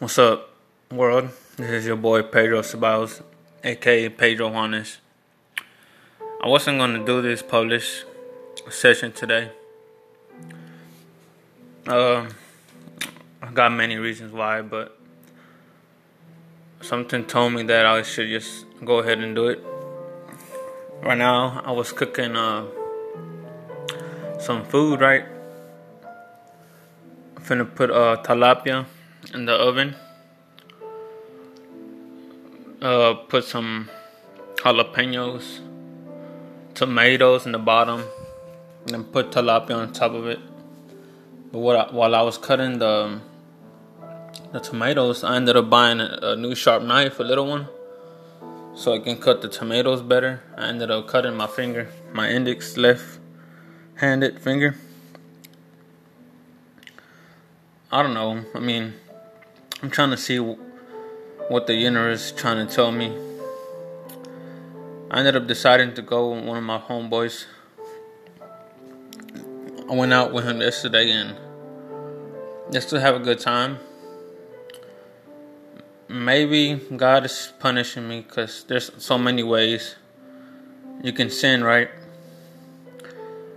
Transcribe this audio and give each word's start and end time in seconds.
What's 0.00 0.18
up, 0.18 0.48
world? 0.90 1.28
This 1.56 1.68
is 1.68 1.86
your 1.86 1.96
boy 1.96 2.22
Pedro 2.22 2.62
Ceballos, 2.62 3.20
aka 3.62 4.08
Pedro 4.08 4.48
Juanes. 4.48 4.96
I 6.42 6.48
wasn't 6.48 6.78
gonna 6.78 7.04
do 7.04 7.20
this 7.20 7.42
publish 7.42 8.04
session 8.70 9.12
today. 9.12 9.50
Um, 11.86 12.28
I 13.42 13.50
got 13.52 13.72
many 13.72 13.96
reasons 13.96 14.32
why, 14.32 14.62
but 14.62 14.98
something 16.80 17.26
told 17.26 17.52
me 17.52 17.62
that 17.64 17.84
I 17.84 18.00
should 18.00 18.30
just 18.30 18.64
go 18.82 19.00
ahead 19.00 19.18
and 19.18 19.34
do 19.34 19.48
it. 19.48 19.62
Right 21.02 21.18
now, 21.18 21.60
I 21.62 21.72
was 21.72 21.92
cooking 21.92 22.36
uh, 22.36 22.64
some 24.38 24.64
food, 24.64 25.02
right? 25.02 25.26
I'm 27.36 27.42
finna 27.42 27.74
put 27.74 27.90
uh, 27.90 28.16
tilapia 28.22 28.86
in 29.34 29.44
the 29.44 29.52
oven. 29.52 29.94
Uh, 32.82 33.14
put 33.14 33.44
some 33.44 33.90
jalapenos, 34.56 35.60
tomatoes 36.74 37.46
in 37.46 37.52
the 37.52 37.58
bottom, 37.58 38.04
and 38.84 38.90
then 38.90 39.04
put 39.04 39.30
tilapia 39.30 39.76
on 39.76 39.92
top 39.92 40.12
of 40.12 40.26
it. 40.26 40.40
But 41.52 41.76
I, 41.76 41.92
while 41.92 42.14
I 42.14 42.22
was 42.22 42.38
cutting 42.38 42.78
the 42.78 43.20
the 44.52 44.60
tomatoes, 44.60 45.22
I 45.22 45.36
ended 45.36 45.56
up 45.56 45.68
buying 45.68 46.00
a, 46.00 46.18
a 46.22 46.36
new 46.36 46.54
sharp 46.54 46.82
knife, 46.82 47.20
a 47.20 47.22
little 47.22 47.46
one, 47.46 47.68
so 48.74 48.94
I 48.94 48.98
can 48.98 49.18
cut 49.18 49.42
the 49.42 49.48
tomatoes 49.48 50.02
better. 50.02 50.42
I 50.56 50.68
ended 50.68 50.90
up 50.90 51.06
cutting 51.06 51.36
my 51.36 51.46
finger, 51.46 51.88
my 52.12 52.30
index 52.30 52.76
left-handed 52.76 54.40
finger. 54.40 54.76
I 57.92 58.02
don't 58.02 58.14
know. 58.14 58.44
I 58.54 58.60
mean, 58.60 58.94
I'm 59.82 59.88
trying 59.88 60.10
to 60.10 60.16
see 60.18 60.36
what 60.36 61.66
the 61.66 61.72
universe 61.72 62.26
is 62.26 62.32
trying 62.32 62.66
to 62.66 62.70
tell 62.70 62.92
me. 62.92 63.16
I 65.10 65.20
ended 65.20 65.36
up 65.36 65.46
deciding 65.46 65.94
to 65.94 66.02
go 66.02 66.34
with 66.34 66.44
one 66.44 66.58
of 66.58 66.64
my 66.64 66.78
homeboys. 66.78 67.46
I 69.88 69.94
went 69.94 70.12
out 70.12 70.34
with 70.34 70.44
him 70.44 70.60
yesterday 70.60 71.10
and 71.10 71.34
just 72.70 72.90
to 72.90 73.00
have 73.00 73.14
a 73.14 73.20
good 73.20 73.40
time. 73.40 73.78
Maybe 76.08 76.74
God 76.94 77.24
is 77.24 77.54
punishing 77.58 78.06
me 78.06 78.20
because 78.20 78.64
there's 78.64 78.90
so 79.02 79.16
many 79.16 79.42
ways 79.42 79.94
you 81.02 81.14
can 81.14 81.30
sin, 81.30 81.64
right? 81.64 81.88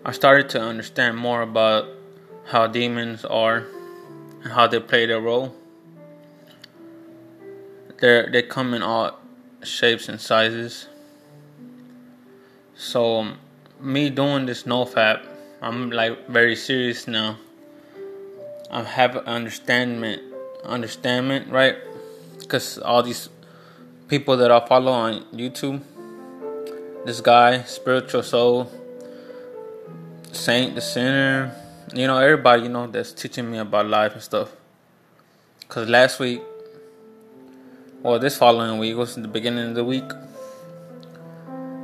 I 0.05 0.13
started 0.13 0.47
to 0.51 0.61
understand 0.61 1.17
more 1.17 1.41
about 1.41 1.85
how 2.45 2.67
demons 2.67 3.25
are 3.25 3.67
and 4.41 4.53
how 4.53 4.67
they 4.67 4.79
play 4.79 5.05
their 5.05 5.19
role 5.19 5.53
they 8.03 8.27
they 8.29 8.41
come 8.41 8.73
in 8.73 8.83
all 8.83 9.17
shapes 9.63 10.09
and 10.09 10.19
sizes. 10.19 10.87
So 12.75 13.19
um, 13.19 13.39
me 13.79 14.09
doing 14.09 14.45
this 14.45 14.65
no 14.65 14.83
fap, 14.83 15.25
I'm 15.61 15.89
like 15.89 16.27
very 16.27 16.57
serious 16.57 17.07
now. 17.07 17.37
I 18.69 18.83
have 18.83 19.15
understanding, 19.15 20.19
understanding, 20.65 21.49
right? 21.49 21.77
Because 22.39 22.77
all 22.77 23.03
these 23.03 23.29
people 24.09 24.35
that 24.35 24.51
I 24.51 24.59
follow 24.67 24.91
on 24.91 25.23
YouTube, 25.31 25.81
this 27.05 27.21
guy, 27.21 27.63
spiritual 27.63 28.23
soul, 28.23 28.69
saint, 30.33 30.75
the 30.75 30.81
sinner, 30.81 31.55
you 31.93 32.07
know, 32.07 32.17
everybody, 32.17 32.63
you 32.63 32.69
know, 32.69 32.87
that's 32.87 33.13
teaching 33.13 33.49
me 33.49 33.59
about 33.59 33.87
life 33.87 34.13
and 34.13 34.21
stuff. 34.21 34.51
Cause 35.69 35.87
last 35.87 36.19
week 36.19 36.41
well, 38.03 38.19
this 38.19 38.35
following 38.37 38.79
week 38.79 38.97
was 38.97 39.15
the 39.15 39.29
beginning 39.29 39.69
of 39.69 39.75
the 39.75 39.83
week. 39.85 40.11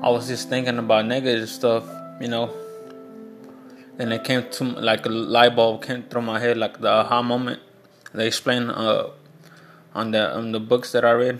I 0.03 0.09
was 0.09 0.27
just 0.27 0.49
thinking 0.49 0.77
about 0.77 1.05
negative 1.05 1.47
stuff, 1.47 1.85
you 2.19 2.27
know. 2.27 2.53
And 3.97 4.11
it 4.11 4.25
came 4.25 4.49
to 4.51 4.65
like 4.65 5.05
a 5.05 5.09
light 5.09 5.55
bulb 5.55 5.81
came 5.81 6.03
through 6.03 6.23
my 6.23 6.37
head, 6.37 6.57
like 6.57 6.81
the 6.81 6.89
aha 6.89 7.21
moment. 7.21 7.61
They 8.13 8.27
explained 8.27 8.69
uh, 8.71 9.11
on 9.95 10.11
the 10.11 10.35
on 10.35 10.51
the 10.51 10.59
books 10.59 10.91
that 10.91 11.05
I 11.05 11.11
read. 11.11 11.39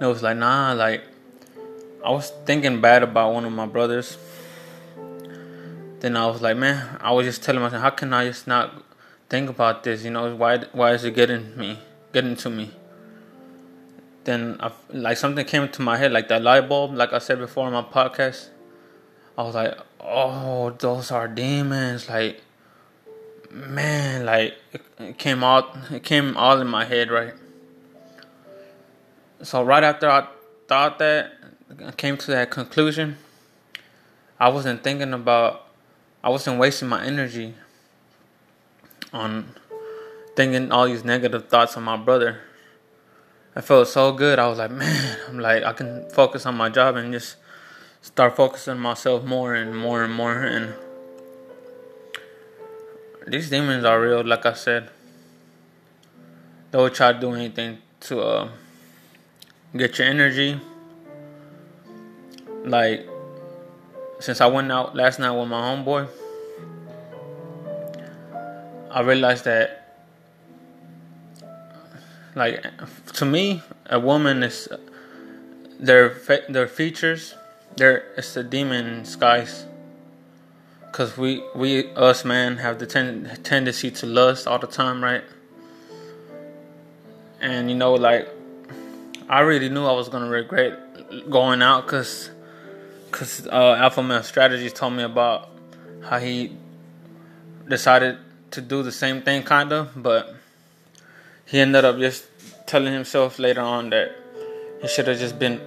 it 0.00 0.06
was 0.06 0.22
like, 0.22 0.36
nah, 0.36 0.72
like 0.72 1.02
I 2.04 2.10
was 2.10 2.30
thinking 2.46 2.80
bad 2.80 3.02
about 3.02 3.34
one 3.34 3.44
of 3.44 3.52
my 3.52 3.66
brothers. 3.66 4.16
Then 5.98 6.16
I 6.16 6.28
was 6.28 6.40
like, 6.40 6.56
man, 6.56 6.98
I 7.00 7.10
was 7.10 7.26
just 7.26 7.42
telling 7.42 7.62
myself, 7.62 7.82
how 7.82 7.90
can 7.90 8.12
I 8.12 8.26
just 8.28 8.46
not 8.46 8.84
think 9.28 9.50
about 9.50 9.82
this? 9.82 10.04
You 10.04 10.12
know, 10.12 10.36
why 10.36 10.58
why 10.70 10.92
is 10.92 11.02
it 11.02 11.16
getting 11.16 11.56
me, 11.56 11.80
getting 12.12 12.36
to 12.36 12.50
me? 12.50 12.70
Then 14.24 14.56
I, 14.60 14.70
like 14.90 15.16
something 15.16 15.44
came 15.44 15.62
into 15.62 15.82
my 15.82 15.96
head, 15.96 16.12
like 16.12 16.28
that 16.28 16.42
light 16.42 16.68
bulb, 16.68 16.94
like 16.94 17.12
I 17.12 17.18
said 17.18 17.38
before 17.38 17.66
in 17.66 17.72
my 17.72 17.82
podcast. 17.82 18.48
I 19.36 19.42
was 19.42 19.54
like, 19.54 19.76
oh, 20.00 20.70
those 20.70 21.10
are 21.10 21.26
demons. 21.26 22.08
Like, 22.08 22.40
man, 23.50 24.24
like 24.24 24.54
it 24.98 25.18
came 25.18 25.42
out, 25.42 25.76
it 25.90 26.02
came 26.02 26.36
all 26.36 26.60
in 26.60 26.68
my 26.68 26.84
head, 26.84 27.10
right? 27.10 27.34
So 29.42 29.62
right 29.62 29.82
after 29.82 30.08
I 30.08 30.28
thought 30.68 30.98
that, 30.98 31.32
I 31.84 31.90
came 31.92 32.16
to 32.18 32.30
that 32.30 32.50
conclusion. 32.50 33.16
I 34.38 34.48
wasn't 34.48 34.84
thinking 34.84 35.12
about, 35.12 35.66
I 36.22 36.28
wasn't 36.28 36.58
wasting 36.58 36.88
my 36.88 37.04
energy 37.04 37.54
on 39.12 39.54
thinking 40.36 40.70
all 40.70 40.86
these 40.86 41.04
negative 41.04 41.48
thoughts 41.48 41.76
on 41.76 41.82
my 41.82 41.96
brother. 41.96 42.40
I 43.54 43.60
felt 43.60 43.88
so 43.88 44.12
good. 44.12 44.38
I 44.38 44.48
was 44.48 44.58
like, 44.58 44.70
man, 44.70 45.18
I'm 45.28 45.38
like, 45.38 45.62
I 45.62 45.72
can 45.74 46.08
focus 46.10 46.46
on 46.46 46.56
my 46.56 46.70
job 46.70 46.96
and 46.96 47.12
just 47.12 47.36
start 48.00 48.34
focusing 48.34 48.78
myself 48.78 49.24
more 49.24 49.54
and 49.54 49.76
more 49.76 50.02
and 50.02 50.12
more. 50.12 50.42
And 50.42 50.74
these 53.26 53.50
demons 53.50 53.84
are 53.84 54.00
real, 54.00 54.24
like 54.24 54.46
I 54.46 54.54
said. 54.54 54.90
They 56.70 56.78
will 56.78 56.88
try 56.88 57.12
to 57.12 57.20
do 57.20 57.34
anything 57.34 57.78
to 58.00 58.20
uh, 58.20 58.48
get 59.76 59.98
your 59.98 60.08
energy. 60.08 60.58
Like, 62.64 63.06
since 64.18 64.40
I 64.40 64.46
went 64.46 64.72
out 64.72 64.96
last 64.96 65.18
night 65.18 65.32
with 65.32 65.48
my 65.48 65.60
homeboy, 65.60 66.08
I 68.90 69.00
realized 69.00 69.44
that 69.44 69.81
like 72.34 72.64
to 73.14 73.24
me, 73.24 73.62
a 73.86 73.98
woman 73.98 74.42
is 74.42 74.68
their 75.78 76.10
their 76.48 76.66
features. 76.66 77.34
Their 77.76 78.04
it's 78.16 78.36
a 78.36 78.42
demon 78.42 78.86
in 78.86 79.02
disguise. 79.02 79.66
Cause 80.92 81.16
we 81.16 81.42
we 81.54 81.90
us 81.92 82.24
man 82.24 82.58
have 82.58 82.78
the 82.78 82.86
ten, 82.86 83.38
tendency 83.42 83.90
to 83.90 84.06
lust 84.06 84.46
all 84.46 84.58
the 84.58 84.66
time, 84.66 85.02
right? 85.02 85.24
And 87.40 87.70
you 87.70 87.76
know, 87.76 87.94
like 87.94 88.28
I 89.28 89.40
really 89.40 89.68
knew 89.68 89.84
I 89.84 89.92
was 89.92 90.08
gonna 90.08 90.28
regret 90.28 91.30
going 91.30 91.62
out, 91.62 91.86
cause 91.86 92.30
cause 93.10 93.46
uh, 93.46 93.76
Alpha 93.78 94.02
Male 94.02 94.22
Strategies 94.22 94.72
told 94.72 94.92
me 94.92 95.02
about 95.02 95.48
how 96.02 96.18
he 96.18 96.56
decided 97.68 98.18
to 98.50 98.60
do 98.60 98.82
the 98.82 98.92
same 98.92 99.22
thing, 99.22 99.42
kinda, 99.42 99.88
but 99.96 100.34
he 101.46 101.60
ended 101.60 101.84
up 101.84 101.98
just 101.98 102.26
telling 102.66 102.92
himself 102.92 103.38
later 103.38 103.60
on 103.60 103.90
that 103.90 104.12
he 104.80 104.88
should 104.88 105.06
have 105.06 105.18
just 105.18 105.38
been 105.38 105.60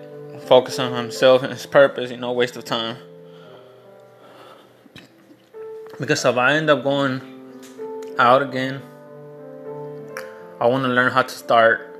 focused 0.47 0.79
on 0.79 0.93
himself 0.93 1.43
and 1.43 1.53
his 1.53 1.65
purpose, 1.65 2.11
you 2.11 2.17
know, 2.17 2.31
waste 2.31 2.55
of 2.57 2.65
time. 2.65 2.97
Because 5.99 6.25
if 6.25 6.35
I 6.35 6.53
end 6.53 6.69
up 6.69 6.83
going 6.83 7.21
out 8.19 8.41
again, 8.41 8.81
I 10.59 10.67
want 10.67 10.83
to 10.83 10.89
learn 10.89 11.11
how 11.11 11.21
to 11.21 11.29
start 11.29 11.99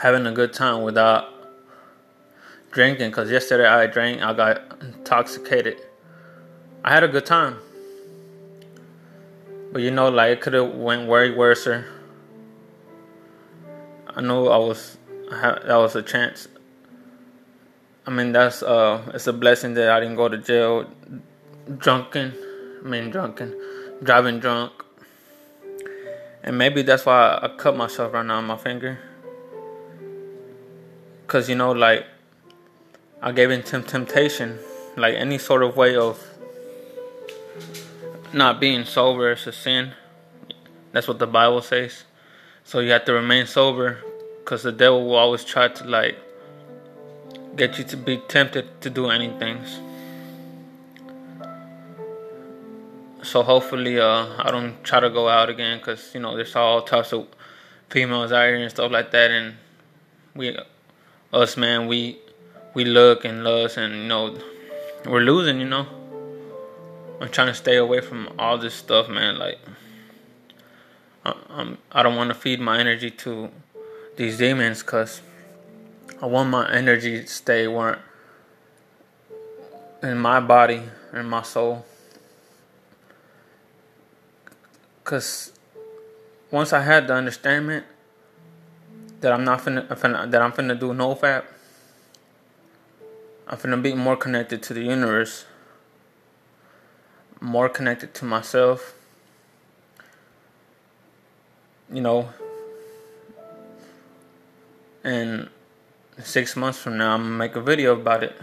having 0.00 0.26
a 0.26 0.32
good 0.32 0.52
time 0.52 0.82
without 0.82 1.28
drinking. 2.70 3.10
Because 3.10 3.30
yesterday 3.30 3.66
I 3.66 3.86
drank, 3.86 4.22
I 4.22 4.32
got 4.32 4.62
intoxicated. 4.80 5.78
I 6.84 6.94
had 6.94 7.04
a 7.04 7.08
good 7.08 7.26
time, 7.26 7.58
but 9.70 9.82
you 9.82 9.90
know, 9.90 10.08
like 10.08 10.32
it 10.32 10.40
could 10.40 10.54
have 10.54 10.74
went 10.74 11.06
way 11.08 11.30
worse. 11.30 11.68
I 14.16 14.20
know 14.20 14.48
I 14.48 14.58
was 14.58 14.98
that 15.30 15.76
was 15.76 15.94
a 15.94 16.02
chance. 16.02 16.48
I 18.06 18.10
mean 18.10 18.32
that's 18.32 18.62
uh 18.62 19.10
it's 19.14 19.26
a 19.28 19.32
blessing 19.32 19.74
that 19.74 19.90
I 19.90 20.00
didn't 20.00 20.16
go 20.16 20.28
to 20.28 20.38
jail 20.38 20.90
drunken. 21.78 22.34
I 22.84 22.88
mean 22.88 23.10
drunken, 23.10 23.54
driving 24.02 24.40
drunk. 24.40 24.72
And 26.42 26.58
maybe 26.58 26.82
that's 26.82 27.06
why 27.06 27.38
I 27.40 27.48
cut 27.56 27.76
myself 27.76 28.12
right 28.12 28.26
now 28.26 28.38
on 28.38 28.46
my 28.46 28.56
finger. 28.56 28.98
Cause 31.28 31.48
you 31.48 31.54
know 31.54 31.70
like 31.70 32.06
I 33.22 33.30
gave 33.30 33.50
in 33.50 33.62
to 33.64 33.82
temptation, 33.82 34.58
like 34.96 35.14
any 35.14 35.38
sort 35.38 35.62
of 35.62 35.76
way 35.76 35.94
of 35.94 36.18
not 38.32 38.58
being 38.60 38.84
sober 38.84 39.32
is 39.32 39.46
a 39.46 39.52
sin. 39.52 39.92
That's 40.92 41.06
what 41.06 41.20
the 41.20 41.26
Bible 41.26 41.62
says. 41.62 42.04
So 42.70 42.78
you 42.78 42.92
have 42.92 43.04
to 43.06 43.12
remain 43.12 43.46
sober 43.46 43.98
because 44.38 44.62
the 44.62 44.70
devil 44.70 45.04
will 45.04 45.16
always 45.16 45.42
try 45.42 45.66
to 45.66 45.84
like 45.88 46.16
get 47.56 47.78
you 47.78 47.82
to 47.82 47.96
be 47.96 48.18
tempted 48.28 48.80
to 48.82 48.88
do 48.88 49.10
any 49.10 49.28
things. 49.40 49.80
So 53.24 53.42
hopefully, 53.42 53.98
uh, 53.98 54.36
I 54.38 54.52
don't 54.52 54.84
try 54.84 55.00
to 55.00 55.10
go 55.10 55.28
out 55.28 55.50
again 55.50 55.78
because 55.78 56.14
you 56.14 56.20
know 56.20 56.36
there's 56.36 56.54
all 56.54 56.82
types 56.82 57.12
of 57.12 57.26
females 57.88 58.30
out 58.30 58.46
here 58.46 58.54
and 58.54 58.70
stuff 58.70 58.92
like 58.92 59.10
that, 59.10 59.32
and 59.32 59.56
we, 60.36 60.56
us 61.32 61.56
man, 61.56 61.88
we 61.88 62.18
we 62.74 62.84
look 62.84 63.24
and 63.24 63.42
lust, 63.42 63.78
and 63.78 63.94
you 63.94 64.06
know 64.06 64.38
we're 65.06 65.22
losing. 65.22 65.58
You 65.58 65.68
know, 65.68 65.86
I'm 67.20 67.30
trying 67.30 67.48
to 67.48 67.54
stay 67.54 67.78
away 67.78 68.00
from 68.00 68.28
all 68.38 68.58
this 68.58 68.74
stuff, 68.74 69.08
man. 69.08 69.40
Like, 69.40 69.58
I, 71.24 71.34
I'm 71.48 71.78
I 71.92 72.02
don't 72.02 72.16
want 72.16 72.28
to 72.30 72.34
feed 72.34 72.60
my 72.60 72.78
energy 72.78 73.10
to 73.10 73.50
these 74.16 74.38
demons 74.38 74.82
because 74.82 75.20
I 76.20 76.26
want 76.26 76.50
my 76.50 76.70
energy 76.72 77.22
to 77.22 77.26
stay 77.26 77.66
where 77.66 78.02
in 80.02 80.18
my 80.18 80.40
body 80.40 80.82
and 81.12 81.28
my 81.28 81.42
soul. 81.42 81.84
Cause 85.04 85.52
once 86.50 86.72
I 86.72 86.82
had 86.82 87.06
the 87.06 87.14
understanding 87.14 87.82
that 89.20 89.32
I'm 89.32 89.44
not 89.44 89.60
finna, 89.60 89.86
finna 89.88 90.30
that 90.30 90.40
I'm 90.40 90.52
finna 90.52 90.78
do 90.78 90.94
no 90.94 91.14
fap, 91.14 91.44
I'm 93.46 93.58
finna 93.58 93.82
be 93.82 93.94
more 93.94 94.16
connected 94.16 94.62
to 94.64 94.74
the 94.74 94.82
universe, 94.82 95.44
more 97.40 97.68
connected 97.68 98.14
to 98.14 98.24
myself. 98.24 98.94
You 101.92 102.00
know, 102.00 102.28
and 105.02 105.48
six 106.22 106.54
months 106.54 106.78
from 106.78 106.98
now, 106.98 107.14
I'm 107.14 107.22
gonna 107.22 107.34
make 107.36 107.56
a 107.56 107.60
video 107.60 107.94
about 107.94 108.22
it. 108.22 108.36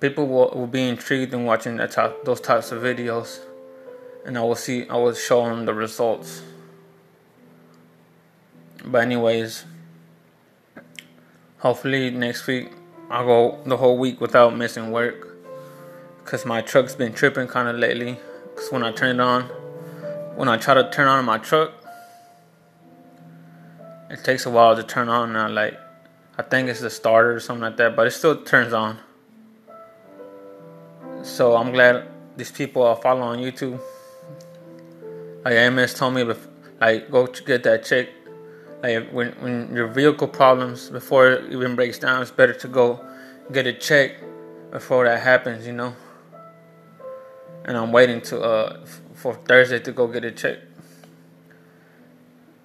People 0.00 0.28
will, 0.28 0.50
will 0.50 0.68
be 0.68 0.88
intrigued 0.88 1.34
in 1.34 1.44
watching 1.44 1.76
that 1.78 1.90
type, 1.90 2.24
those 2.24 2.40
types 2.40 2.70
of 2.70 2.82
videos 2.82 3.40
and 4.28 4.36
I 4.36 4.42
will 4.42 4.54
see 4.54 4.86
I 4.88 4.96
will 4.96 5.14
show 5.14 5.44
them 5.48 5.64
the 5.64 5.72
results. 5.72 6.42
But 8.84 9.02
anyways, 9.02 9.64
hopefully 11.58 12.10
next 12.10 12.46
week 12.46 12.70
I'll 13.10 13.24
go 13.24 13.58
the 13.64 13.78
whole 13.78 13.96
week 13.96 14.20
without 14.20 14.54
missing 14.54 14.90
work. 14.90 15.36
Cause 16.26 16.44
my 16.44 16.60
truck's 16.60 16.94
been 16.94 17.14
tripping 17.14 17.48
kind 17.48 17.68
of 17.68 17.76
lately. 17.76 18.18
Cause 18.54 18.70
when 18.70 18.82
I 18.84 18.92
turn 18.92 19.18
it 19.18 19.22
on, 19.22 19.50
when 20.38 20.48
I 20.48 20.56
try 20.56 20.74
to 20.74 20.88
turn 20.88 21.08
on 21.08 21.24
my 21.24 21.38
truck, 21.38 21.72
it 24.08 24.22
takes 24.22 24.46
a 24.46 24.50
while 24.50 24.76
to 24.76 24.84
turn 24.84 25.08
on. 25.08 25.34
I 25.34 25.48
like, 25.48 25.76
I 26.38 26.42
think 26.42 26.68
it's 26.68 26.78
the 26.78 26.90
starter 26.90 27.34
or 27.34 27.40
something 27.40 27.62
like 27.62 27.76
that, 27.78 27.96
but 27.96 28.06
it 28.06 28.12
still 28.12 28.44
turns 28.44 28.72
on. 28.72 29.00
So 31.22 31.56
I'm 31.56 31.72
glad 31.72 32.06
these 32.36 32.52
people 32.52 32.84
are 32.84 32.94
following 32.94 33.40
YouTube. 33.40 33.80
Like 35.44 35.72
MS 35.72 35.94
told 35.94 36.14
me, 36.14 36.22
like 36.80 37.10
go 37.10 37.26
get 37.26 37.64
that 37.64 37.84
check. 37.84 38.08
Like 38.80 39.10
when 39.10 39.32
when 39.40 39.74
your 39.74 39.88
vehicle 39.88 40.28
problems 40.28 40.88
before 40.88 41.32
it 41.32 41.52
even 41.52 41.74
breaks 41.74 41.98
down, 41.98 42.22
it's 42.22 42.30
better 42.30 42.54
to 42.54 42.68
go 42.68 43.04
get 43.50 43.66
it 43.66 43.80
checked 43.80 44.22
before 44.70 45.04
that 45.04 45.20
happens. 45.20 45.66
You 45.66 45.72
know. 45.72 45.96
And 47.64 47.76
I'm 47.76 47.90
waiting 47.90 48.20
to 48.30 48.40
uh 48.40 48.86
for 49.18 49.34
Thursday 49.34 49.80
to 49.80 49.92
go 49.92 50.06
get 50.06 50.24
a 50.24 50.30
check. 50.30 50.58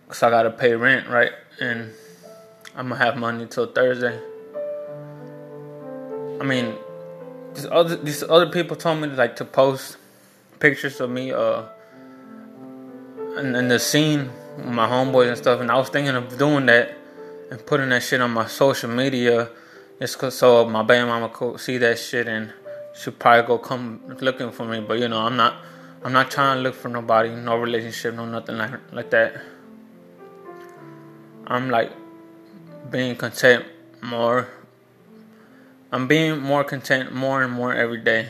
Cause 0.07 0.21
I 0.21 0.29
gotta 0.29 0.51
pay 0.51 0.75
rent, 0.75 1.09
right? 1.09 1.31
And 1.59 1.91
I'm 2.75 2.89
gonna 2.89 3.03
have 3.03 3.17
money 3.17 3.47
till 3.47 3.65
Thursday. 3.65 4.19
I 6.39 6.43
mean, 6.43 6.75
these 7.55 7.65
other 7.65 7.95
these 7.95 8.21
other 8.21 8.51
people 8.51 8.75
told 8.75 9.01
me 9.01 9.07
like 9.07 9.35
to 9.37 9.45
post 9.45 9.97
pictures 10.59 11.01
of 11.01 11.09
me 11.09 11.31
uh 11.31 11.63
and, 13.35 13.55
and 13.55 13.71
the 13.71 13.79
scene 13.79 14.29
with 14.57 14.67
my 14.67 14.87
homeboys 14.87 15.29
and 15.29 15.37
stuff. 15.37 15.59
And 15.59 15.71
I 15.71 15.77
was 15.77 15.89
thinking 15.89 16.15
of 16.15 16.37
doing 16.37 16.67
that 16.67 16.95
and 17.49 17.65
putting 17.65 17.89
that 17.89 18.03
shit 18.03 18.21
on 18.21 18.29
my 18.29 18.45
social 18.45 18.91
media 18.91 19.49
just 19.99 20.19
cause 20.19 20.35
so 20.35 20.67
my 20.69 20.83
baby 20.83 21.07
mama 21.07 21.29
could 21.29 21.59
see 21.59 21.77
that 21.79 21.97
shit 21.97 22.27
and 22.27 22.53
she'll 22.93 23.13
probably 23.13 23.47
go 23.47 23.57
come 23.57 24.01
looking 24.21 24.51
for 24.51 24.65
me. 24.65 24.81
But 24.81 24.99
you 24.99 25.07
know, 25.07 25.21
I'm 25.21 25.35
not 25.35 25.55
I'm 26.03 26.11
not 26.11 26.29
trying 26.29 26.57
to 26.57 26.61
look 26.61 26.75
for 26.75 26.89
nobody, 26.89 27.29
no 27.33 27.55
relationship, 27.55 28.13
no 28.13 28.25
nothing 28.25 28.57
like 28.57 28.71
like 28.91 29.09
that. 29.11 29.41
I'm 31.47 31.69
like 31.69 31.93
being 32.91 33.15
content 33.15 33.63
more. 34.01 34.49
I'm 35.93 36.07
being 36.09 36.41
more 36.41 36.65
content 36.65 37.13
more 37.13 37.41
and 37.41 37.53
more 37.53 37.73
every 37.73 38.01
day. 38.01 38.27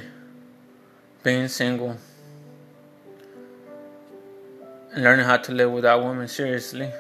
Being 1.24 1.48
single 1.48 1.98
And 4.94 5.04
learning 5.04 5.26
how 5.26 5.38
to 5.38 5.52
live 5.52 5.72
without 5.72 6.04
women 6.04 6.28
seriously. 6.28 6.92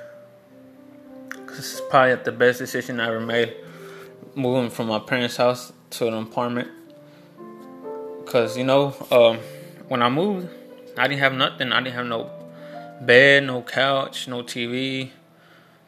Cause 1.45 1.59
it's 1.59 1.81
probably 1.87 2.15
the 2.15 2.31
best 2.31 2.57
decision 2.57 2.99
I 2.99 3.09
ever 3.09 3.19
made, 3.19 3.53
moving 4.33 4.71
from 4.71 4.87
my 4.87 4.97
parents' 4.97 5.37
house 5.37 5.71
to 5.91 6.07
an 6.07 6.15
apartment. 6.15 6.69
Cause 8.25 8.57
you 8.57 8.63
know, 8.63 8.95
um, 9.11 9.37
when 9.87 10.01
I 10.01 10.09
moved, 10.09 10.49
I 10.97 11.07
didn't 11.07 11.21
have 11.21 11.33
nothing. 11.33 11.71
I 11.71 11.81
didn't 11.81 11.95
have 11.95 12.05
no 12.05 12.29
bed, 13.01 13.43
no 13.45 13.61
couch, 13.61 14.27
no 14.27 14.43
TV, 14.43 15.11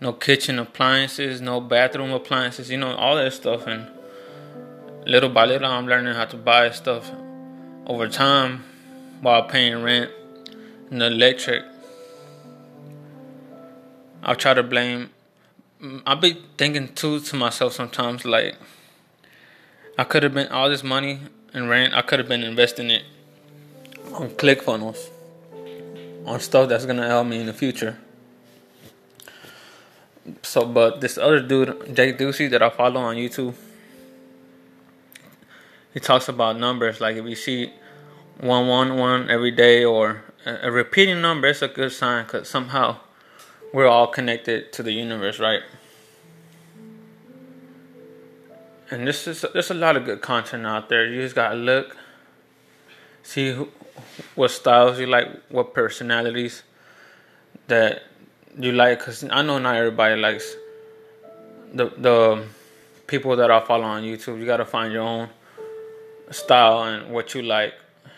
no 0.02 0.14
kitchen 0.14 0.60
appliances, 0.60 1.42
no 1.42 1.62
bathroom 1.62 2.12
appliances. 2.12 2.70
You 2.70 2.78
know, 2.78 2.96
all 2.96 3.16
that 3.16 3.34
stuff. 3.34 3.68
And 3.68 3.88
little 5.06 5.30
by 5.30 5.46
little, 5.46 5.70
I'm 5.70 5.88
learning 5.88 6.16
how 6.16 6.26
to 6.26 6.38
buy 6.38 6.72
stuff 6.72 7.12
over 7.86 8.08
time 8.08 8.64
while 9.22 9.44
paying 9.44 9.82
rent 9.82 10.12
and 10.92 11.02
electric 11.02 11.64
I'll 14.26 14.36
try 14.36 14.56
to 14.56 14.64
blame. 14.64 15.12
I'll 16.08 16.16
be 16.16 16.42
thinking 16.58 16.88
too 16.96 17.20
to 17.20 17.36
myself 17.36 17.74
sometimes 17.74 18.26
like 18.26 18.56
I 20.00 20.04
could 20.04 20.24
have 20.24 20.34
been 20.34 20.48
all 20.48 20.68
this 20.68 20.84
money 20.84 21.20
and 21.54 21.70
rent. 21.70 21.94
I 21.94 22.02
could 22.02 22.18
have 22.18 22.28
been 22.28 22.42
investing 22.42 22.90
it 22.90 23.04
on 24.16 24.30
ClickFunnels, 24.32 25.10
on 26.26 26.40
stuff 26.40 26.70
that's 26.70 26.86
gonna 26.86 27.08
help 27.08 27.28
me 27.28 27.40
in 27.40 27.46
the 27.46 27.54
future. 27.54 27.98
So, 30.42 30.66
but 30.66 31.02
this 31.02 31.18
other 31.18 31.40
dude, 31.40 31.96
Jake 31.96 32.18
Ducey, 32.18 32.50
that 32.50 32.64
I 32.64 32.70
follow 32.70 33.02
on 33.02 33.16
YouTube, 33.16 33.54
he 35.94 36.00
talks 36.00 36.28
about 36.28 36.58
numbers. 36.58 37.00
Like 37.00 37.16
if 37.18 37.26
you 37.26 37.36
see 37.36 37.72
one 38.40 38.68
one 38.68 38.98
one 38.98 39.30
every 39.30 39.52
day 39.52 39.84
or 39.86 40.24
a, 40.46 40.72
repeating 40.72 41.22
number, 41.22 41.48
it's 41.48 41.62
a 41.62 41.68
good 41.68 41.92
sign 41.92 42.26
because 42.26 42.50
somehow 42.50 42.98
we're 43.74 43.88
all 43.88 44.08
connected 44.08 44.74
to 44.74 44.84
the 44.84 44.92
universe, 44.92 45.40
right? 45.40 45.62
And 48.90 49.08
this 49.08 49.28
is 49.28 49.46
there's 49.54 49.72
a 49.72 49.76
lot 49.76 49.96
of 49.98 50.06
good 50.06 50.22
content 50.22 50.66
out 50.66 50.90
there. 50.90 51.06
You 51.08 51.22
just 51.22 51.36
gotta 51.36 51.56
look, 51.56 51.98
see 53.24 53.52
who, 53.52 53.70
what 54.36 54.52
styles 54.52 55.00
you 55.00 55.08
like, 55.08 55.28
what 55.50 55.74
personalities 55.74 56.64
that 57.68 58.04
you 58.58 58.72
like. 58.72 59.00
Cause 59.00 59.24
I 59.30 59.42
know 59.42 59.58
not 59.60 59.76
everybody 59.76 60.20
likes 60.20 60.56
the 61.74 61.92
the 61.98 62.46
people 63.08 63.36
that 63.36 63.52
I 63.52 63.60
follow 63.60 63.84
on 63.84 64.04
YouTube. 64.04 64.40
You 64.40 64.46
gotta 64.46 64.66
find 64.66 64.92
your 64.92 65.04
own 65.04 65.30
style 66.32 66.84
and 66.84 67.14
what 67.14 67.34
you 67.34 67.42
like, 67.42 67.74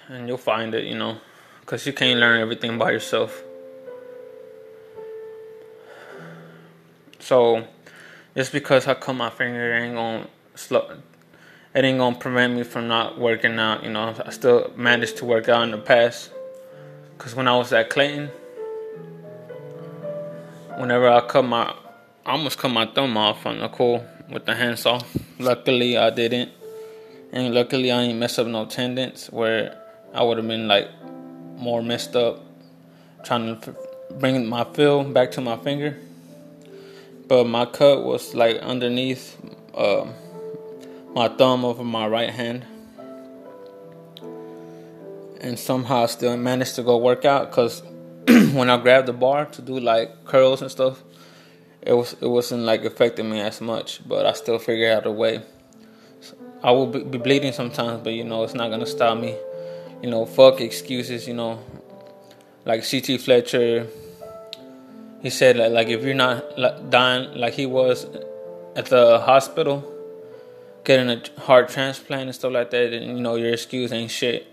and 0.08 0.28
you'll 0.28 0.38
find 0.38 0.74
it. 0.74 0.86
You 0.86 0.98
know, 0.98 1.18
cause 1.66 1.86
you 1.86 1.94
can't 1.94 2.20
learn 2.20 2.40
everything 2.40 2.78
by 2.78 2.92
yourself. 2.92 3.44
So 7.20 7.68
just 8.36 8.52
because 8.52 8.88
I 8.88 8.94
cut 8.94 9.14
my 9.14 9.30
finger, 9.30 9.74
it 9.74 9.84
ain't 9.84 9.96
gonna 9.96 10.28
slow. 10.56 10.98
It 11.78 11.86
ain't 11.86 12.00
gonna 12.00 12.18
prevent 12.18 12.56
me 12.56 12.64
from 12.64 12.88
not 12.88 13.20
working 13.20 13.60
out. 13.60 13.84
You 13.84 13.92
know, 13.92 14.16
I 14.26 14.32
still 14.32 14.74
managed 14.76 15.18
to 15.18 15.26
work 15.26 15.48
out 15.48 15.62
in 15.62 15.70
the 15.70 15.78
past. 15.78 16.32
Cause 17.20 17.36
when 17.36 17.48
I 17.48 17.56
was 17.56 17.72
at 17.72 17.92
Clayton, 17.92 18.32
whenever 20.80 21.08
I 21.08 21.22
cut 21.22 21.44
my, 21.44 21.76
I 22.26 22.32
almost 22.32 22.58
cut 22.58 22.70
my 22.70 22.88
thumb 22.88 23.16
off 23.16 23.46
on 23.46 23.60
the 23.60 23.70
cool 23.70 24.04
with 24.28 24.48
the 24.48 24.56
handsaw. 24.56 25.04
Luckily, 25.38 26.00
I 26.00 26.10
didn't, 26.10 26.52
and 27.32 27.54
luckily 27.54 27.92
I 27.92 28.08
didn't 28.08 28.18
mess 28.18 28.40
up 28.40 28.48
no 28.48 28.66
tendons 28.66 29.28
where 29.28 29.80
I 30.16 30.24
would 30.24 30.38
have 30.38 30.48
been 30.48 30.68
like 30.68 30.90
more 31.58 31.84
messed 31.84 32.16
up, 32.16 32.44
trying 33.24 33.62
to 33.62 33.76
bring 34.16 34.48
my 34.48 34.64
feel 34.64 35.04
back 35.04 35.30
to 35.34 35.42
my 35.42 35.58
finger 35.58 35.96
but 37.28 37.46
my 37.46 37.66
cut 37.66 38.04
was 38.04 38.34
like 38.34 38.58
underneath 38.60 39.38
uh, 39.74 40.06
my 41.18 41.28
thumb 41.28 41.66
over 41.66 41.84
my 41.84 42.06
right 42.06 42.30
hand 42.30 42.64
and 45.42 45.58
somehow 45.58 46.04
I 46.04 46.06
still 46.06 46.38
managed 46.38 46.76
to 46.76 46.84
go 46.84 46.98
work 46.98 47.26
out 47.26 47.50
because 47.50 47.82
when 48.28 48.70
I 48.70 48.78
grabbed 48.78 49.08
the 49.08 49.14
bar 49.14 49.46
to 49.46 49.62
do 49.64 49.80
like 49.80 50.26
curls 50.26 50.62
and 50.62 50.70
stuff, 50.70 51.04
it 51.82 51.94
was 51.94 52.16
it 52.22 52.28
wasn't 52.28 52.66
like 52.66 52.86
affecting 52.86 53.32
me 53.32 53.40
as 53.40 53.62
much. 53.62 54.08
But 54.08 54.28
I 54.28 54.34
still 54.34 54.60
figured 54.60 54.92
out 54.96 55.08
a 55.08 55.12
way. 55.12 55.42
So 56.22 56.36
I 56.64 56.70
will 56.70 56.86
be, 56.86 57.18
bleeding 57.18 57.52
sometimes, 57.52 58.04
but 58.04 58.14
you 58.14 58.24
know 58.24 58.44
it's 58.44 58.54
not 58.54 58.70
gonna 58.70 58.86
stop 58.86 59.18
me. 59.18 59.36
You 60.04 60.12
know, 60.12 60.28
fuck 60.28 60.62
excuses. 60.62 61.28
You 61.28 61.34
know, 61.34 61.60
like 62.64 62.88
CT 62.88 63.20
Fletcher. 63.22 63.88
He 65.24 65.32
said 65.32 65.58
like 65.58 65.88
if 65.88 66.04
you're 66.04 66.14
not 66.14 66.92
dying 66.92 67.34
like 67.34 67.56
he 67.56 67.66
was 67.66 68.06
at 68.76 68.86
the 68.86 69.20
hospital, 69.20 69.97
getting 70.88 71.10
a 71.10 71.42
heart 71.42 71.68
transplant 71.68 72.24
and 72.24 72.34
stuff 72.34 72.54
like 72.54 72.72
that, 72.72 72.92
then 72.92 73.04
you 73.04 73.20
know 73.20 73.36
your 73.36 73.52
excuse 73.52 73.92
ain't 73.92 74.10
shit. 74.10 74.48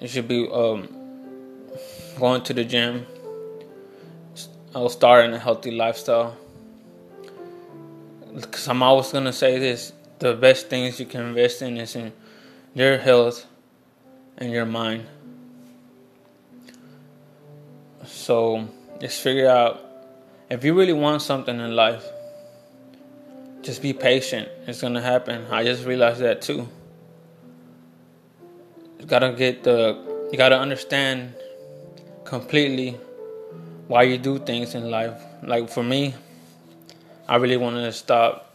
You 0.00 0.08
should 0.08 0.26
be 0.26 0.48
um, 0.50 0.88
going 2.18 2.42
to 2.42 2.52
the 2.52 2.64
gym. 2.64 3.06
I'll 4.74 4.88
start 4.88 5.24
in 5.24 5.32
a 5.32 5.38
healthy 5.38 5.70
lifestyle. 5.70 6.36
Because 8.34 8.66
I'm 8.66 8.82
always 8.82 9.12
gonna 9.12 9.32
say 9.32 9.60
this: 9.60 9.92
the 10.18 10.34
best 10.34 10.68
things 10.68 10.98
you 10.98 11.06
can 11.06 11.26
invest 11.26 11.62
in 11.62 11.76
is 11.76 11.94
in 11.94 12.12
your 12.74 12.98
health 12.98 13.46
and 14.36 14.50
your 14.50 14.66
mind. 14.66 15.06
So 18.04 18.68
just 19.00 19.22
figure 19.22 19.48
out 19.48 19.80
if 20.50 20.64
you 20.64 20.74
really 20.74 20.92
want 20.92 21.22
something 21.22 21.60
in 21.60 21.76
life. 21.76 22.04
Just 23.64 23.80
be 23.80 23.94
patient. 23.94 24.46
It's 24.66 24.82
gonna 24.82 25.00
happen. 25.00 25.46
I 25.50 25.64
just 25.64 25.86
realized 25.86 26.20
that 26.20 26.42
too. 26.42 26.68
You 29.00 29.06
gotta 29.06 29.32
get 29.32 29.64
the. 29.64 30.28
You 30.30 30.36
gotta 30.36 30.58
understand 30.58 31.32
completely 32.24 32.98
why 33.88 34.02
you 34.02 34.18
do 34.18 34.38
things 34.38 34.74
in 34.74 34.90
life. 34.90 35.18
Like 35.42 35.70
for 35.70 35.82
me, 35.82 36.14
I 37.26 37.36
really 37.36 37.56
wanted 37.56 37.86
to 37.86 37.92
stop 37.92 38.54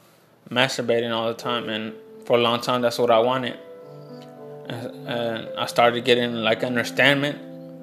masturbating 0.52 1.12
all 1.12 1.28
the 1.28 1.34
time, 1.34 1.70
and 1.70 1.96
for 2.26 2.38
a 2.38 2.42
long 2.42 2.62
time, 2.62 2.82
that's 2.82 3.00
what 3.00 3.10
I 3.10 3.18
wanted. 3.18 3.58
And 4.68 5.50
I 5.58 5.66
started 5.66 6.06
getting 6.06 6.34
like 6.34 6.64
understanding 6.64 7.34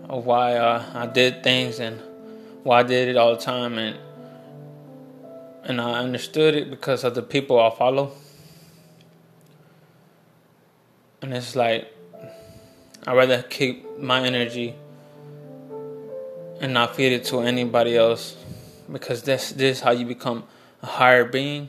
of 0.08 0.26
why 0.26 0.54
uh, 0.54 0.84
I 0.94 1.06
did 1.06 1.42
things 1.42 1.80
and 1.80 2.00
why 2.62 2.80
I 2.80 2.82
did 2.84 3.08
it 3.08 3.16
all 3.16 3.34
the 3.34 3.42
time, 3.42 3.78
and 3.78 3.98
and 5.66 5.80
I 5.80 5.98
understood 5.98 6.54
it 6.54 6.70
because 6.70 7.02
of 7.02 7.16
the 7.16 7.22
people 7.22 7.58
I 7.60 7.70
follow. 7.70 8.12
And 11.20 11.34
it's 11.34 11.56
like 11.56 11.92
I'd 13.04 13.16
rather 13.16 13.42
keep 13.42 13.98
my 13.98 14.24
energy 14.24 14.76
and 16.60 16.72
not 16.72 16.94
feed 16.94 17.12
it 17.12 17.24
to 17.26 17.40
anybody 17.40 17.96
else 17.96 18.36
because 18.90 19.22
this 19.22 19.50
this 19.50 19.78
is 19.78 19.82
how 19.82 19.90
you 19.90 20.06
become 20.06 20.44
a 20.82 20.86
higher 20.86 21.24
being. 21.24 21.68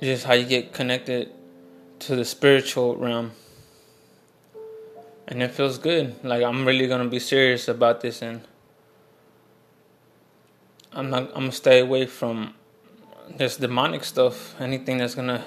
Is 0.00 0.24
how 0.24 0.34
you 0.34 0.44
get 0.44 0.74
connected 0.74 1.30
to 2.00 2.16
the 2.16 2.24
spiritual 2.24 2.96
realm. 2.96 3.30
And 5.28 5.42
it 5.42 5.52
feels 5.52 5.78
good. 5.78 6.22
Like 6.24 6.42
I'm 6.42 6.66
really 6.66 6.88
gonna 6.88 7.08
be 7.08 7.20
serious 7.20 7.68
about 7.68 8.02
this 8.02 8.20
and 8.20 8.42
I'm 10.94 11.10
not 11.10 11.28
I'm 11.28 11.42
gonna 11.42 11.52
stay 11.52 11.80
away 11.80 12.06
from 12.06 12.54
this 13.36 13.56
demonic 13.56 14.04
stuff, 14.04 14.60
anything 14.60 14.98
that's 14.98 15.14
gonna 15.14 15.44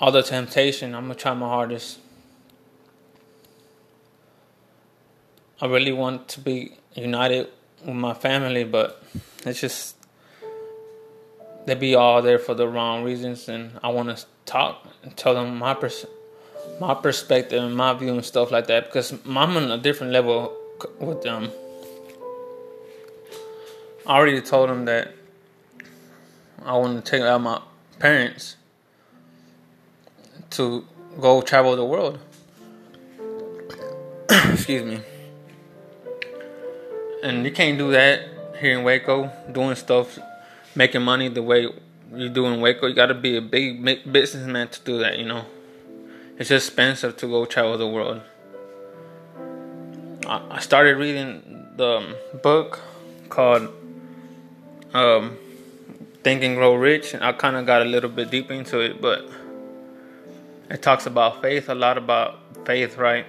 all 0.00 0.10
the 0.10 0.22
temptation, 0.22 0.94
I'm 0.94 1.04
gonna 1.04 1.14
try 1.14 1.34
my 1.34 1.46
hardest. 1.46 1.98
I 5.60 5.66
really 5.66 5.92
want 5.92 6.26
to 6.28 6.40
be 6.40 6.78
united 6.94 7.48
with 7.84 7.94
my 7.94 8.14
family, 8.14 8.64
but 8.64 9.02
it's 9.44 9.60
just 9.60 9.96
they 11.66 11.74
be 11.74 11.94
all 11.94 12.22
there 12.22 12.38
for 12.38 12.54
the 12.54 12.66
wrong 12.66 13.04
reasons, 13.04 13.48
and 13.48 13.78
I 13.82 13.88
want 13.88 14.16
to 14.16 14.24
talk 14.46 14.86
and 15.02 15.14
tell 15.16 15.34
them 15.34 15.58
my 15.58 15.74
pers- 15.74 16.06
my 16.80 16.94
perspective 16.94 17.62
and 17.62 17.76
my 17.76 17.92
view 17.92 18.14
and 18.14 18.24
stuff 18.24 18.50
like 18.50 18.66
that 18.68 18.86
because 18.86 19.12
I'm 19.12 19.36
on 19.36 19.70
a 19.70 19.78
different 19.78 20.12
level 20.12 20.56
with 20.98 21.22
them. 21.22 21.50
I 24.10 24.16
already 24.16 24.40
told 24.40 24.68
them 24.68 24.86
that 24.86 25.14
I 26.64 26.76
want 26.76 27.04
to 27.04 27.10
take 27.10 27.22
out 27.22 27.40
my 27.40 27.62
parents 28.00 28.56
to 30.50 30.84
go 31.20 31.42
travel 31.42 31.76
the 31.76 31.84
world. 31.84 32.18
Excuse 34.30 34.84
me 34.84 35.00
and 37.22 37.44
you 37.44 37.52
can't 37.52 37.78
do 37.78 37.90
that 37.92 38.22
here 38.58 38.78
in 38.78 38.84
Waco, 38.84 39.30
doing 39.52 39.74
stuff, 39.74 40.18
making 40.74 41.02
money 41.02 41.28
the 41.28 41.42
way 41.42 41.68
you 42.14 42.28
do 42.28 42.46
in 42.46 42.60
Waco. 42.60 42.86
You 42.86 42.94
got 42.94 43.06
to 43.06 43.14
be 43.14 43.36
a 43.36 43.42
big 43.42 43.84
businessman 44.10 44.68
to 44.68 44.80
do 44.80 44.98
that. 44.98 45.18
You 45.18 45.26
know, 45.26 45.44
it's 46.38 46.50
expensive 46.50 47.16
to 47.18 47.26
go 47.26 47.44
travel 47.44 47.78
the 47.78 47.86
world. 47.86 48.22
I 50.26 50.60
started 50.60 50.96
reading 50.96 51.66
the 51.76 52.16
book 52.42 52.78
called 53.30 53.68
um, 54.94 55.36
Think 56.22 56.42
and 56.42 56.56
Grow 56.56 56.74
Rich, 56.74 57.14
I 57.14 57.32
kind 57.32 57.56
of 57.56 57.66
got 57.66 57.82
a 57.82 57.84
little 57.84 58.10
bit 58.10 58.30
deep 58.30 58.50
into 58.50 58.80
it, 58.80 59.00
but 59.00 59.28
it 60.70 60.82
talks 60.82 61.06
about 61.06 61.42
faith, 61.42 61.68
a 61.68 61.74
lot 61.74 61.96
about 61.96 62.66
faith, 62.66 62.96
right? 62.96 63.26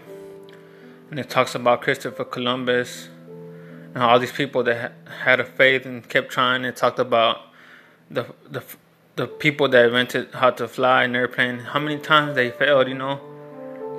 And 1.09 1.19
it 1.19 1.29
talks 1.29 1.55
about 1.55 1.81
Christopher 1.81 2.23
Columbus 2.23 3.09
and 3.93 4.03
all 4.03 4.19
these 4.19 4.31
people 4.31 4.63
that 4.63 4.93
had 5.23 5.39
a 5.39 5.45
faith 5.45 5.85
and 5.85 6.07
kept 6.07 6.31
trying 6.31 6.65
and 6.65 6.75
talked 6.75 6.99
about 6.99 7.41
the 8.09 8.25
the 8.49 8.63
the 9.15 9.27
people 9.27 9.67
that 9.69 9.85
invented 9.85 10.29
how 10.33 10.49
to 10.49 10.67
fly 10.67 11.03
an 11.03 11.15
airplane, 11.15 11.59
how 11.59 11.79
many 11.79 11.99
times 11.99 12.35
they 12.35 12.49
failed, 12.49 12.87
you 12.87 12.95
know. 12.95 13.19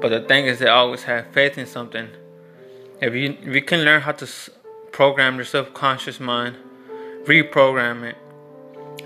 But 0.00 0.08
the 0.08 0.20
thing 0.20 0.46
is, 0.46 0.58
they 0.58 0.68
always 0.68 1.04
have 1.04 1.26
faith 1.28 1.58
in 1.58 1.66
something. 1.66 2.08
If 3.00 3.14
you 3.14 3.36
if 3.42 3.54
you 3.54 3.62
can 3.62 3.80
learn 3.84 4.02
how 4.02 4.12
to 4.12 4.26
program 4.90 5.36
your 5.36 5.44
subconscious 5.44 6.18
mind, 6.18 6.56
reprogram 7.24 8.04
it, 8.04 8.16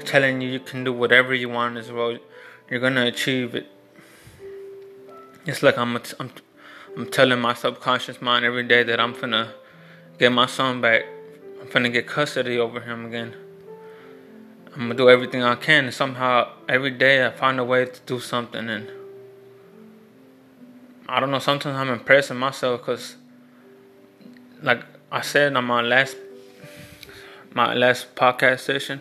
telling 0.04 0.40
you 0.40 0.48
you 0.48 0.60
can 0.60 0.84
do 0.84 0.92
whatever 0.92 1.34
you 1.34 1.48
want 1.48 1.76
in 1.76 1.82
this 1.82 1.92
world, 1.92 2.18
you're 2.70 2.80
gonna 2.80 3.06
achieve 3.06 3.54
it. 3.54 3.66
It's 5.44 5.62
like 5.62 5.78
I'm 5.78 5.96
I'm 6.18 6.30
I'm 6.96 7.06
telling 7.10 7.40
my 7.40 7.54
subconscious 7.54 8.22
mind 8.22 8.44
every 8.44 8.62
day 8.62 8.82
that 8.82 8.98
I'm 8.98 9.12
gonna 9.12 9.52
get 10.18 10.32
my 10.32 10.46
son 10.46 10.80
back. 10.80 11.04
I'm 11.60 11.68
finna 11.68 11.92
get 11.92 12.06
custody 12.06 12.58
over 12.58 12.80
him 12.80 13.06
again. 13.06 13.34
I'm 14.76 14.82
gonna 14.82 14.94
do 14.94 15.08
everything 15.08 15.42
I 15.42 15.54
can. 15.54 15.84
And 15.84 15.94
somehow, 15.94 16.50
every 16.68 16.90
day, 16.90 17.26
I 17.26 17.30
find 17.30 17.58
a 17.58 17.64
way 17.64 17.86
to 17.86 18.00
do 18.04 18.20
something. 18.20 18.68
And 18.68 18.90
I 21.08 21.18
don't 21.18 21.30
know. 21.30 21.38
Sometimes 21.38 21.76
I'm 21.76 21.88
impressing 21.88 22.36
myself 22.36 22.80
because, 22.80 23.16
like 24.62 24.82
I 25.10 25.22
said 25.22 25.56
on 25.56 25.64
my 25.64 25.80
last 25.80 26.16
my 27.56 27.72
last 27.72 28.14
podcast 28.14 28.60
session, 28.60 29.00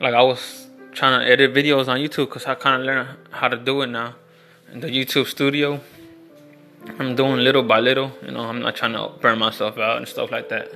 like 0.00 0.14
I 0.14 0.22
was 0.22 0.68
trying 0.92 1.20
to 1.20 1.30
edit 1.30 1.52
videos 1.52 1.86
on 1.86 1.98
YouTube 1.98 2.28
because 2.30 2.46
I 2.46 2.54
kind 2.54 2.80
of 2.80 2.86
learned 2.86 3.08
how 3.30 3.48
to 3.48 3.58
do 3.58 3.82
it 3.82 3.88
now 3.88 4.14
in 4.72 4.80
the 4.80 4.86
YouTube 4.86 5.26
studio. 5.26 5.82
I'm 6.98 7.14
doing 7.14 7.40
little 7.40 7.62
by 7.62 7.80
little. 7.80 8.10
You 8.24 8.30
know, 8.30 8.40
I'm 8.40 8.60
not 8.60 8.74
trying 8.76 8.94
to 8.94 9.10
burn 9.20 9.38
myself 9.38 9.76
out 9.76 9.98
and 9.98 10.08
stuff 10.08 10.30
like 10.30 10.48
that. 10.48 10.70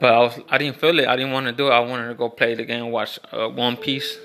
But 0.00 0.12
I 0.12 0.18
was, 0.18 0.40
I 0.48 0.58
didn't 0.58 0.80
feel 0.80 0.98
it. 0.98 1.06
I 1.06 1.14
didn't 1.14 1.30
want 1.30 1.46
to 1.46 1.52
do 1.52 1.68
it. 1.68 1.70
I 1.70 1.78
wanted 1.78 2.08
to 2.08 2.14
go 2.14 2.30
play 2.30 2.56
the 2.56 2.64
game, 2.64 2.90
watch 2.90 3.20
uh, 3.30 3.46
One 3.46 3.76
Piece. 3.76 4.18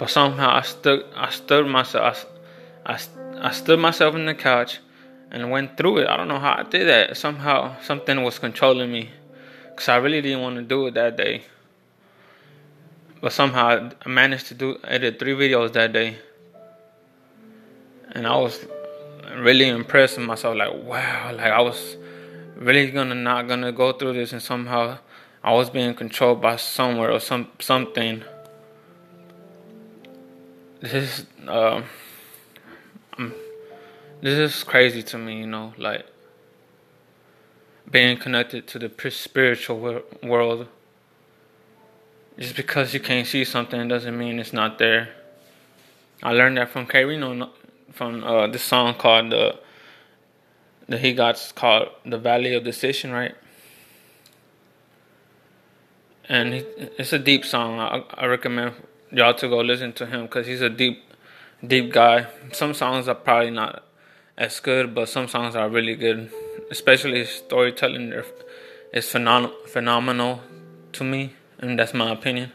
But 0.00 0.10
somehow 0.10 0.56
I 0.56 0.62
stood, 0.62 1.04
I 1.14 1.30
stood 1.30 1.68
myself, 1.68 2.26
I, 2.84 2.94
I, 2.94 2.98
I 3.48 3.52
stood 3.52 3.78
myself 3.78 4.16
in 4.16 4.26
the 4.26 4.34
couch, 4.34 4.80
and 5.30 5.50
went 5.50 5.76
through 5.76 5.98
it. 5.98 6.08
I 6.08 6.16
don't 6.16 6.28
know 6.28 6.38
how 6.38 6.56
I 6.58 6.62
did 6.62 6.88
that. 6.88 7.16
Somehow 7.16 7.80
something 7.80 8.22
was 8.22 8.38
controlling 8.38 8.92
me, 8.92 9.10
cause 9.74 9.88
I 9.88 9.96
really 9.96 10.22
didn't 10.22 10.42
want 10.42 10.56
to 10.56 10.62
do 10.62 10.86
it 10.86 10.94
that 10.94 11.16
day. 11.16 11.42
But 13.20 13.32
somehow 13.32 13.90
I 14.04 14.08
managed 14.08 14.46
to 14.48 14.54
do 14.54 14.78
edit 14.84 15.18
three 15.18 15.34
videos 15.34 15.72
that 15.72 15.92
day 15.92 16.18
and 18.16 18.26
I 18.26 18.36
was 18.36 18.66
really 19.36 19.68
impressed 19.68 20.16
with 20.16 20.26
myself. 20.26 20.56
Like, 20.56 20.72
wow, 20.72 21.32
like 21.32 21.52
I 21.52 21.60
was 21.60 21.96
really 22.56 22.90
gonna 22.90 23.14
not 23.14 23.46
gonna 23.46 23.72
go 23.72 23.92
through 23.92 24.14
this, 24.14 24.32
and 24.32 24.42
somehow 24.42 24.98
I 25.44 25.52
was 25.52 25.68
being 25.68 25.94
controlled 25.94 26.40
by 26.40 26.56
somewhere 26.56 27.12
or 27.12 27.20
some 27.20 27.48
something. 27.60 28.24
This 30.80 30.94
is 30.94 31.26
uh, 31.46 31.82
this 34.20 34.38
is 34.38 34.64
crazy 34.64 35.02
to 35.02 35.18
me, 35.18 35.40
you 35.40 35.46
know, 35.46 35.74
like 35.76 36.06
being 37.90 38.16
connected 38.18 38.66
to 38.68 38.78
the 38.78 39.10
spiritual 39.10 40.02
world. 40.22 40.68
Just 42.38 42.56
because 42.56 42.92
you 42.92 43.00
can't 43.00 43.26
see 43.26 43.44
something 43.44 43.88
doesn't 43.88 44.16
mean 44.16 44.38
it's 44.38 44.52
not 44.52 44.78
there. 44.78 45.08
I 46.22 46.32
learned 46.32 46.58
that 46.58 46.70
from 46.70 46.86
K-Rino 46.86 47.50
from 47.92 48.24
uh, 48.24 48.46
this 48.46 48.62
song 48.62 48.94
called 48.94 49.32
the 49.32 49.54
uh, 49.54 49.56
that 50.88 51.00
he 51.00 51.12
got 51.12 51.52
called 51.54 51.88
the 52.04 52.18
Valley 52.18 52.54
of 52.54 52.62
Decision, 52.62 53.10
right? 53.10 53.34
And 56.28 56.54
he, 56.54 56.60
it's 56.98 57.12
a 57.12 57.18
deep 57.18 57.44
song. 57.44 57.78
I, 57.78 58.04
I 58.14 58.26
recommend 58.26 58.74
y'all 59.10 59.34
to 59.34 59.48
go 59.48 59.58
listen 59.58 59.92
to 59.94 60.06
him 60.06 60.22
because 60.22 60.46
he's 60.46 60.60
a 60.60 60.70
deep, 60.70 61.02
deep 61.66 61.92
guy. 61.92 62.26
Some 62.52 62.74
songs 62.74 63.08
are 63.08 63.14
probably 63.14 63.50
not 63.50 63.85
as 64.38 64.60
good, 64.60 64.94
but 64.94 65.08
some 65.08 65.28
songs 65.28 65.56
are 65.56 65.68
really 65.68 65.94
good. 65.94 66.30
Especially 66.70 67.24
storytelling 67.24 68.12
is 68.92 69.06
phenom- 69.06 69.52
phenomenal 69.66 70.40
to 70.92 71.04
me, 71.04 71.34
and 71.58 71.78
that's 71.78 71.94
my 71.94 72.10
opinion. 72.10 72.52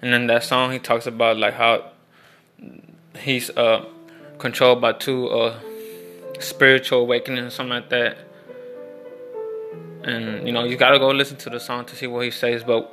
And 0.00 0.14
in 0.14 0.26
that 0.26 0.44
song, 0.44 0.72
he 0.72 0.78
talks 0.78 1.06
about 1.06 1.36
like 1.36 1.54
how 1.54 1.92
he's 3.18 3.50
uh, 3.50 3.84
controlled 4.38 4.80
by 4.80 4.92
two 4.92 5.28
uh, 5.28 5.58
spiritual 6.40 7.00
awakening 7.00 7.50
something 7.50 7.70
like 7.70 7.90
that. 7.90 8.18
And 10.02 10.46
you 10.46 10.52
know, 10.52 10.64
you 10.64 10.76
gotta 10.76 10.98
go 10.98 11.10
listen 11.10 11.36
to 11.38 11.50
the 11.50 11.60
song 11.60 11.84
to 11.86 11.96
see 11.96 12.08
what 12.08 12.24
he 12.24 12.30
says. 12.30 12.64
But 12.64 12.92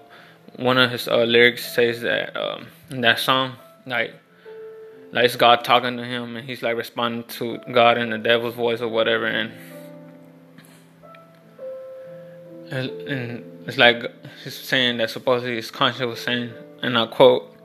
one 0.58 0.78
of 0.78 0.92
his 0.92 1.08
uh, 1.08 1.24
lyrics 1.24 1.74
says 1.74 2.02
that 2.02 2.36
um, 2.36 2.68
in 2.92 3.02
that 3.02 3.20
song, 3.20 3.56
like, 3.86 4.14
like 5.12 5.26
it's 5.26 5.36
God 5.36 5.64
talking 5.64 5.98
to 5.98 6.06
him, 6.06 6.36
and 6.36 6.48
he's 6.48 6.62
like 6.62 6.78
responding 6.78 7.24
to 7.38 7.58
God 7.72 7.98
in 7.98 8.10
the 8.10 8.18
devil's 8.18 8.56
voice 8.56 8.82
or 8.82 8.88
whatever, 8.88 9.26
and 9.26 9.52
and 12.72 13.44
it's 13.68 13.78
like 13.78 14.04
he's 14.44 14.56
saying 14.56 14.98
that 14.98 15.10
supposedly 15.10 15.56
his 15.56 15.72
conscience 15.72 16.06
was 16.06 16.22
saying, 16.22 16.52
and 16.82 16.98
I 16.98 17.06
quote. 17.08 17.56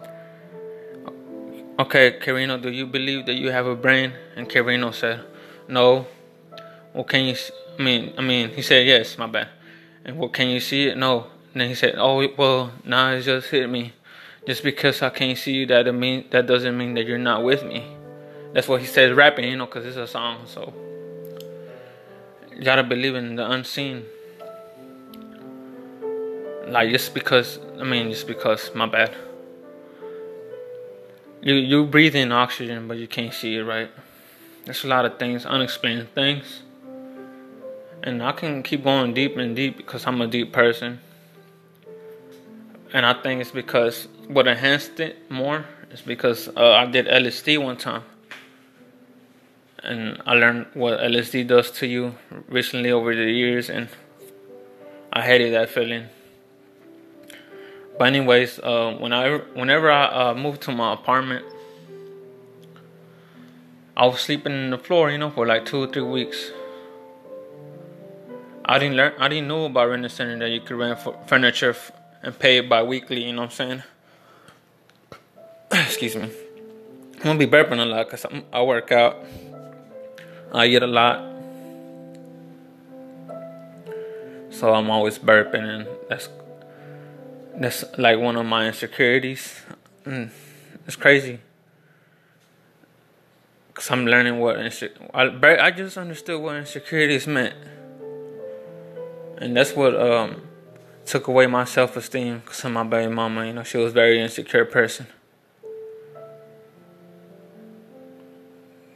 Okay, 1.76 2.20
K-Rino, 2.20 2.58
do 2.58 2.70
you 2.70 2.86
believe 2.86 3.26
that 3.26 3.34
you 3.34 3.50
have 3.50 3.66
a 3.66 3.74
brain? 3.74 4.12
And 4.36 4.48
K-Rino 4.48 4.92
said, 4.92 5.24
no. 5.66 6.06
Well, 6.92 7.02
can 7.02 7.24
you? 7.24 7.36
I 7.76 7.82
mean, 7.82 8.14
I 8.16 8.22
mean, 8.22 8.50
he 8.50 8.62
said 8.62 8.86
yes. 8.86 9.18
My 9.18 9.26
bad. 9.26 9.48
And 10.04 10.16
well, 10.16 10.28
can 10.28 10.50
you 10.50 10.60
see 10.60 10.86
it? 10.86 10.96
No. 10.96 11.26
And 11.52 11.60
then 11.60 11.68
he 11.68 11.74
said, 11.74 11.96
oh 11.98 12.24
well, 12.36 12.72
now 12.84 13.10
nah, 13.10 13.16
it 13.16 13.22
just 13.22 13.48
hit 13.48 13.68
me. 13.68 13.92
Just 14.46 14.62
because 14.62 15.00
I 15.00 15.10
can't 15.10 15.38
see 15.38 15.52
you, 15.52 15.66
that 15.66 15.92
mean 15.94 16.26
that 16.30 16.46
doesn't 16.46 16.76
mean 16.76 16.94
that 16.94 17.06
you're 17.06 17.18
not 17.18 17.42
with 17.42 17.64
me. 17.64 17.84
That's 18.52 18.68
what 18.68 18.80
he 18.80 18.86
says 18.86 19.14
rapping, 19.16 19.50
you 19.50 19.56
know, 19.56 19.66
because 19.66 19.86
it's 19.86 19.96
a 19.96 20.06
song. 20.06 20.46
So 20.46 20.72
you 22.54 22.62
gotta 22.62 22.82
believe 22.82 23.14
in 23.14 23.36
the 23.36 23.50
unseen. 23.50 24.04
Like 26.68 26.90
just 26.90 27.14
because, 27.14 27.58
I 27.80 27.84
mean, 27.84 28.10
just 28.10 28.26
because. 28.26 28.74
My 28.74 28.86
bad. 28.86 29.14
You 31.42 31.54
you 31.54 31.84
breathe 31.86 32.14
in 32.14 32.32
oxygen, 32.32 32.86
but 32.86 32.98
you 32.98 33.08
can't 33.08 33.32
see 33.32 33.56
it, 33.56 33.62
right? 33.62 33.90
There's 34.64 34.84
a 34.84 34.88
lot 34.88 35.04
of 35.04 35.18
things, 35.18 35.44
unexplained 35.44 36.08
things. 36.14 36.62
And 38.02 38.22
I 38.22 38.32
can 38.32 38.62
keep 38.62 38.84
going 38.84 39.14
deep 39.14 39.36
and 39.36 39.56
deep 39.56 39.76
because 39.76 40.06
I'm 40.06 40.20
a 40.20 40.26
deep 40.26 40.52
person. 40.52 41.00
And 42.94 43.04
I 43.04 43.12
think 43.12 43.40
it's 43.40 43.50
because 43.50 44.06
what 44.28 44.46
enhanced 44.46 45.00
it 45.00 45.28
more 45.28 45.66
is 45.90 46.00
because 46.00 46.48
uh, 46.56 46.74
I 46.74 46.86
did 46.86 47.06
LSD 47.06 47.60
one 47.60 47.76
time. 47.76 48.04
And 49.82 50.22
I 50.24 50.34
learned 50.34 50.66
what 50.74 51.00
LSD 51.00 51.48
does 51.48 51.72
to 51.72 51.88
you 51.88 52.14
recently 52.48 52.92
over 52.92 53.14
the 53.14 53.30
years, 53.30 53.68
and 53.68 53.88
I 55.12 55.22
hated 55.22 55.52
that 55.54 55.70
feeling. 55.70 56.06
But 57.98 58.06
anyways, 58.06 58.60
uh, 58.60 58.96
when 58.98 59.12
I, 59.12 59.38
whenever 59.54 59.90
I 59.90 60.30
uh, 60.30 60.34
moved 60.34 60.62
to 60.62 60.72
my 60.72 60.94
apartment, 60.94 61.44
I 63.96 64.06
was 64.06 64.20
sleeping 64.20 64.52
in 64.52 64.70
the 64.70 64.78
floor, 64.78 65.10
you 65.10 65.18
know, 65.18 65.30
for 65.30 65.46
like 65.46 65.66
two 65.66 65.82
or 65.82 65.86
three 65.88 66.02
weeks. 66.02 66.52
I 68.64 68.78
didn't 68.78 68.96
learn. 68.96 69.12
I 69.18 69.28
didn't 69.28 69.48
know 69.48 69.66
about 69.66 69.90
rent 69.90 70.08
center 70.10 70.38
that 70.38 70.48
you 70.48 70.60
could 70.60 70.76
rent 70.76 71.00
for 71.00 71.18
furniture 71.26 71.74
and 72.24 72.36
pay 72.38 72.58
it 72.58 72.68
bi-weekly. 72.68 73.24
You 73.24 73.32
know 73.32 73.42
what 73.42 73.50
I'm 73.50 73.50
saying? 73.50 73.82
Excuse 75.72 76.16
me. 76.16 76.30
I'm 77.16 77.22
gonna 77.22 77.38
be 77.38 77.46
burping 77.46 77.80
a 77.80 77.84
lot 77.84 78.06
because 78.10 78.26
I 78.52 78.62
work 78.62 78.90
out. 78.92 79.16
I 80.52 80.66
eat 80.66 80.82
a 80.82 80.86
lot, 80.86 81.18
so 84.50 84.72
I'm 84.72 84.88
always 84.88 85.18
burping, 85.18 85.64
and 85.64 85.88
that's 86.08 86.28
that's 87.56 87.84
like 87.98 88.18
one 88.18 88.36
of 88.36 88.46
my 88.46 88.68
insecurities. 88.68 89.62
Mm, 90.04 90.30
it's 90.86 90.96
crazy. 90.96 91.40
Cause 93.72 93.90
I'm 93.90 94.06
learning 94.06 94.38
what 94.38 94.56
inse- 94.56 94.92
I, 95.12 95.66
I 95.66 95.70
just 95.72 95.96
understood 95.96 96.40
what 96.40 96.54
insecurities 96.56 97.26
meant, 97.26 97.56
and 99.38 99.56
that's 99.56 99.72
what 99.74 100.00
um 100.00 100.42
took 101.06 101.28
away 101.28 101.46
my 101.46 101.64
self 101.64 101.96
esteem. 101.96 102.42
Cause 102.44 102.64
of 102.64 102.72
my 102.72 102.82
baby 102.82 103.12
mama, 103.12 103.46
you 103.46 103.52
know, 103.52 103.62
she 103.62 103.78
was 103.78 103.92
a 103.92 103.94
very 103.94 104.20
insecure 104.20 104.64
person. 104.64 105.06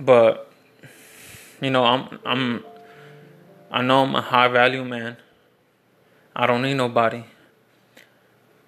But 0.00 0.50
you 1.60 1.70
know, 1.70 1.84
I'm 1.84 2.18
I'm 2.24 2.64
I 3.70 3.82
know 3.82 4.04
I'm 4.04 4.14
a 4.14 4.22
high 4.22 4.48
value 4.48 4.84
man. 4.84 5.16
I 6.34 6.46
don't 6.46 6.62
need 6.62 6.74
nobody. 6.74 7.24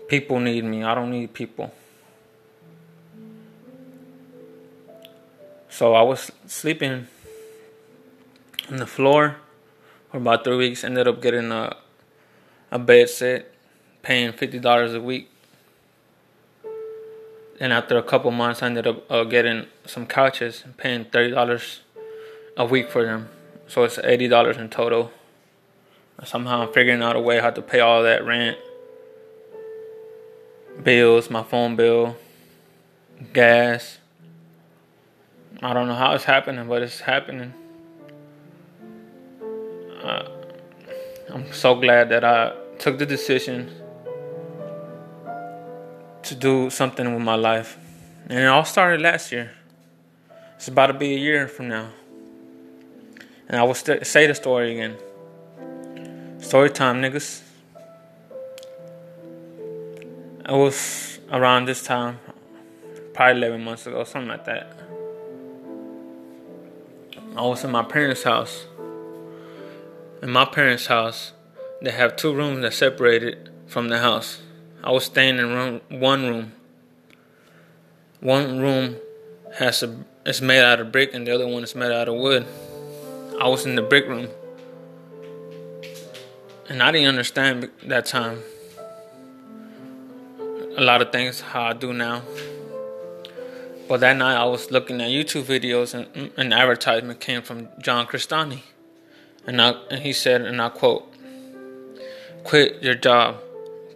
People 0.08 0.40
need 0.40 0.64
me. 0.64 0.82
I 0.82 0.94
don't 0.94 1.10
need 1.10 1.32
people. 1.32 1.72
So 5.68 5.94
I 5.94 6.02
was 6.02 6.32
sleeping 6.46 7.06
on 8.68 8.78
the 8.78 8.86
floor 8.86 9.36
for 10.10 10.16
about 10.16 10.42
three 10.42 10.56
weeks. 10.56 10.82
Ended 10.82 11.06
up 11.06 11.22
getting 11.22 11.52
a 11.52 11.76
a 12.70 12.78
bed 12.78 13.08
set, 13.08 13.52
paying 14.02 14.32
fifty 14.32 14.58
dollars 14.58 14.94
a 14.94 15.00
week. 15.00 15.30
And 17.60 17.72
after 17.72 17.98
a 17.98 18.02
couple 18.02 18.30
months, 18.30 18.62
I 18.62 18.66
ended 18.66 18.86
up 18.86 19.10
uh, 19.10 19.24
getting 19.24 19.66
some 19.84 20.06
couches 20.06 20.62
and 20.64 20.76
paying 20.76 21.04
thirty 21.04 21.32
dollars 21.32 21.80
a 22.56 22.64
week 22.64 22.90
for 22.90 23.04
them. 23.04 23.28
So 23.66 23.84
it's 23.84 23.98
eighty 23.98 24.28
dollars 24.28 24.56
in 24.56 24.70
total. 24.70 25.10
Somehow 26.24 26.66
I'm 26.66 26.72
figuring 26.72 27.02
out 27.02 27.16
a 27.16 27.20
way 27.20 27.40
how 27.40 27.50
to 27.50 27.62
pay 27.62 27.80
all 27.80 28.02
that 28.02 28.26
rent, 28.26 28.58
bills, 30.82 31.30
my 31.30 31.42
phone 31.42 31.76
bill, 31.76 32.16
gas 33.32 34.00
I 35.62 35.74
don't 35.74 35.88
know 35.88 35.94
how 35.94 36.12
it's 36.12 36.24
happening, 36.24 36.66
but 36.68 36.80
it's 36.80 37.00
happening. 37.00 37.52
Uh, 40.02 40.26
I'm 41.28 41.52
so 41.52 41.74
glad 41.74 42.08
that 42.08 42.24
I 42.24 42.54
took 42.80 42.96
the 42.96 43.04
decision 43.04 43.70
to 46.22 46.34
do 46.34 46.70
something 46.70 47.12
with 47.14 47.22
my 47.22 47.34
life. 47.34 47.76
And 48.30 48.38
it 48.38 48.46
all 48.46 48.64
started 48.64 49.02
last 49.02 49.30
year. 49.30 49.52
It's 50.56 50.68
about 50.68 50.86
to 50.86 50.94
be 50.94 51.14
a 51.14 51.18
year 51.18 51.46
from 51.46 51.68
now. 51.68 51.90
And 53.48 53.60
I 53.60 53.64
will 53.64 53.74
st- 53.74 54.06
say 54.06 54.26
the 54.26 54.34
story 54.34 54.72
again. 54.72 54.96
Story 56.40 56.70
time, 56.70 57.02
niggas. 57.02 57.42
It 60.48 60.52
was 60.52 61.18
around 61.30 61.66
this 61.66 61.82
time, 61.82 62.18
probably 63.12 63.42
11 63.42 63.62
months 63.62 63.86
ago, 63.86 64.04
something 64.04 64.28
like 64.28 64.46
that. 64.46 64.72
I 67.36 67.42
was 67.42 67.62
in 67.62 67.70
my 67.70 67.82
parents' 67.82 68.22
house. 68.22 68.64
In 70.22 70.30
my 70.30 70.46
parents' 70.46 70.86
house, 70.86 71.32
they 71.82 71.90
have 71.90 72.16
two 72.16 72.34
rooms 72.34 72.60
that 72.62 72.74
separated 72.74 73.50
from 73.66 73.88
the 73.88 73.98
house. 73.98 74.40
I 74.82 74.90
was 74.90 75.04
staying 75.04 75.38
in 75.38 75.48
room 75.48 75.80
one 75.88 76.26
room. 76.26 76.52
One 78.20 78.60
room 78.60 78.96
has 79.54 79.82
a 79.82 80.04
it's 80.26 80.40
made 80.40 80.62
out 80.62 80.80
of 80.80 80.92
brick 80.92 81.14
and 81.14 81.26
the 81.26 81.34
other 81.34 81.46
one 81.46 81.62
is 81.62 81.74
made 81.74 81.92
out 81.92 82.08
of 82.08 82.14
wood. 82.14 82.46
I 83.40 83.48
was 83.48 83.64
in 83.64 83.74
the 83.74 83.82
brick 83.82 84.06
room. 84.06 84.28
And 86.68 86.82
I 86.82 86.92
didn't 86.92 87.08
understand 87.08 87.68
that 87.84 88.06
time 88.06 88.42
a 90.76 90.82
lot 90.82 91.02
of 91.02 91.10
things 91.10 91.40
how 91.40 91.62
I 91.62 91.72
do 91.72 91.92
now. 91.92 92.22
But 93.88 94.00
that 94.00 94.16
night 94.16 94.36
I 94.36 94.44
was 94.44 94.70
looking 94.70 95.00
at 95.00 95.08
YouTube 95.08 95.42
videos 95.42 95.94
and 95.94 96.30
an 96.36 96.52
advertisement 96.52 97.20
came 97.20 97.42
from 97.42 97.68
John 97.80 98.06
Crestani. 98.06 98.60
And, 99.46 99.60
I, 99.60 99.70
and 99.90 100.02
he 100.02 100.12
said, 100.12 100.42
and 100.42 100.62
I 100.62 100.68
quote, 100.68 101.09
quit 102.44 102.82
your 102.82 102.94
job, 102.94 103.40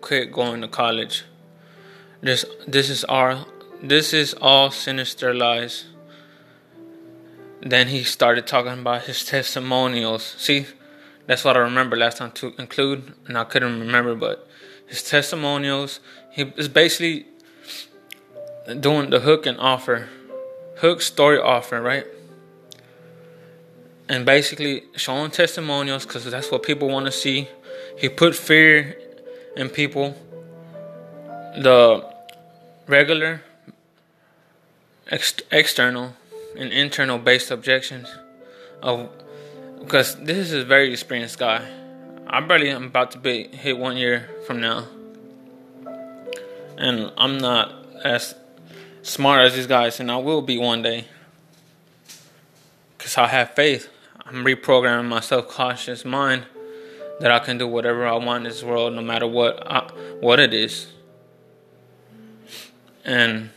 quit 0.01 0.33
going 0.33 0.61
to 0.61 0.69
college. 0.69 1.25
This, 2.21 2.45
this 2.67 2.91
is 2.91 3.05
our, 3.05 3.45
this 3.83 4.13
is 4.13 4.35
all 4.41 4.71
sinister 4.71 5.35
lies. 5.35 5.85
Then 7.61 7.89
he 7.89 8.03
started 8.03 8.47
talking 8.47 8.73
about 8.73 9.05
his 9.05 9.25
testimonials. 9.25 10.35
See, 10.39 10.67
that's 11.27 11.45
what 11.45 11.57
I 11.57 11.61
remember 11.61 11.97
last 11.97 12.19
time 12.19 12.33
to 12.33 12.55
include, 12.59 13.15
and 13.27 13.39
I 13.39 13.45
couldn't 13.45 13.81
remember, 13.81 14.15
but 14.15 14.47
his 14.87 15.03
testimonials. 15.03 16.01
He 16.31 16.43
is 16.57 16.69
basically 16.69 17.27
doing 18.81 19.11
the 19.11 19.21
hook 19.21 19.47
and 19.47 19.59
offer, 19.59 20.09
hook 20.79 21.01
story 21.01 21.39
offer, 21.39 21.81
right? 21.81 22.07
And 24.09 24.27
basically 24.27 24.85
showing 24.97 25.31
testimonials 25.31 26.05
because 26.05 26.25
that's 26.25 26.51
what 26.51 26.63
people 26.63 26.89
want 26.89 27.07
to 27.07 27.13
see. 27.13 27.49
He 27.97 28.09
put 28.09 28.35
fear 28.35 28.97
in 29.57 29.69
people. 29.69 30.17
The 31.57 32.05
regular, 32.87 33.43
ex- 35.11 35.37
external, 35.51 36.15
and 36.57 36.73
internal 36.73 37.19
based 37.19 37.51
objections 37.51 38.09
of 38.83 39.09
because 39.79 40.17
this 40.17 40.39
is 40.39 40.53
a 40.53 40.65
very 40.65 40.91
experienced 40.93 41.39
guy. 41.39 41.69
I 42.27 42.41
barely 42.41 42.71
am 42.71 42.85
about 42.85 43.11
to 43.13 43.19
be 43.19 43.49
hit 43.49 43.79
one 43.79 43.97
year 43.97 44.31
from 44.47 44.61
now, 44.61 44.87
and 46.77 47.13
I'm 47.17 47.39
not 47.39 47.73
as 48.03 48.35
smart 49.03 49.43
as 49.43 49.55
these 49.55 49.67
guys, 49.67 50.01
and 50.01 50.11
I 50.11 50.17
will 50.17 50.43
be 50.43 50.59
one 50.59 50.83
day. 50.83 51.07
Cause 52.99 53.19
I 53.19 53.29
have 53.29 53.55
faith. 53.55 53.91
I'm 54.25 54.45
reprogramming 54.45 55.07
my 55.07 55.21
subconscious 55.21 56.05
mind 56.05 56.47
that 57.21 57.31
I 57.31 57.39
can 57.39 57.59
do 57.59 57.67
whatever 57.67 58.07
I 58.07 58.15
want 58.15 58.45
in 58.45 58.51
this 58.51 58.63
world, 58.63 58.95
no 58.95 59.03
matter 59.03 59.27
what 59.27 59.63
I, 59.71 59.91
what 60.21 60.41
it 60.41 60.53
is. 60.53 60.89
And 63.05 63.51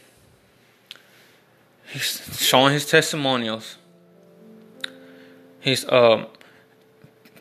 he's 1.88 2.40
showing 2.40 2.74
his 2.74 2.86
testimonials. 2.86 3.78
He's 5.60 5.86
uh, 5.86 6.26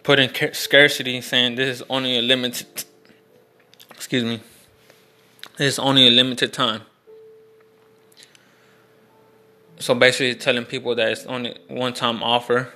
putting 0.02 0.30
scarcity, 0.52 1.20
saying 1.20 1.56
this 1.56 1.80
is 1.80 1.86
only 1.90 2.18
a 2.18 2.22
limited. 2.22 2.84
Excuse 3.90 4.24
me. 4.24 4.40
This 5.56 5.74
is 5.74 5.78
only 5.78 6.06
a 6.06 6.10
limited 6.10 6.52
time. 6.52 6.82
So 9.78 9.94
basically, 9.94 10.34
telling 10.34 10.64
people 10.64 10.94
that 10.94 11.08
it's 11.10 11.26
only 11.26 11.58
one 11.68 11.92
time 11.92 12.22
offer 12.22 12.72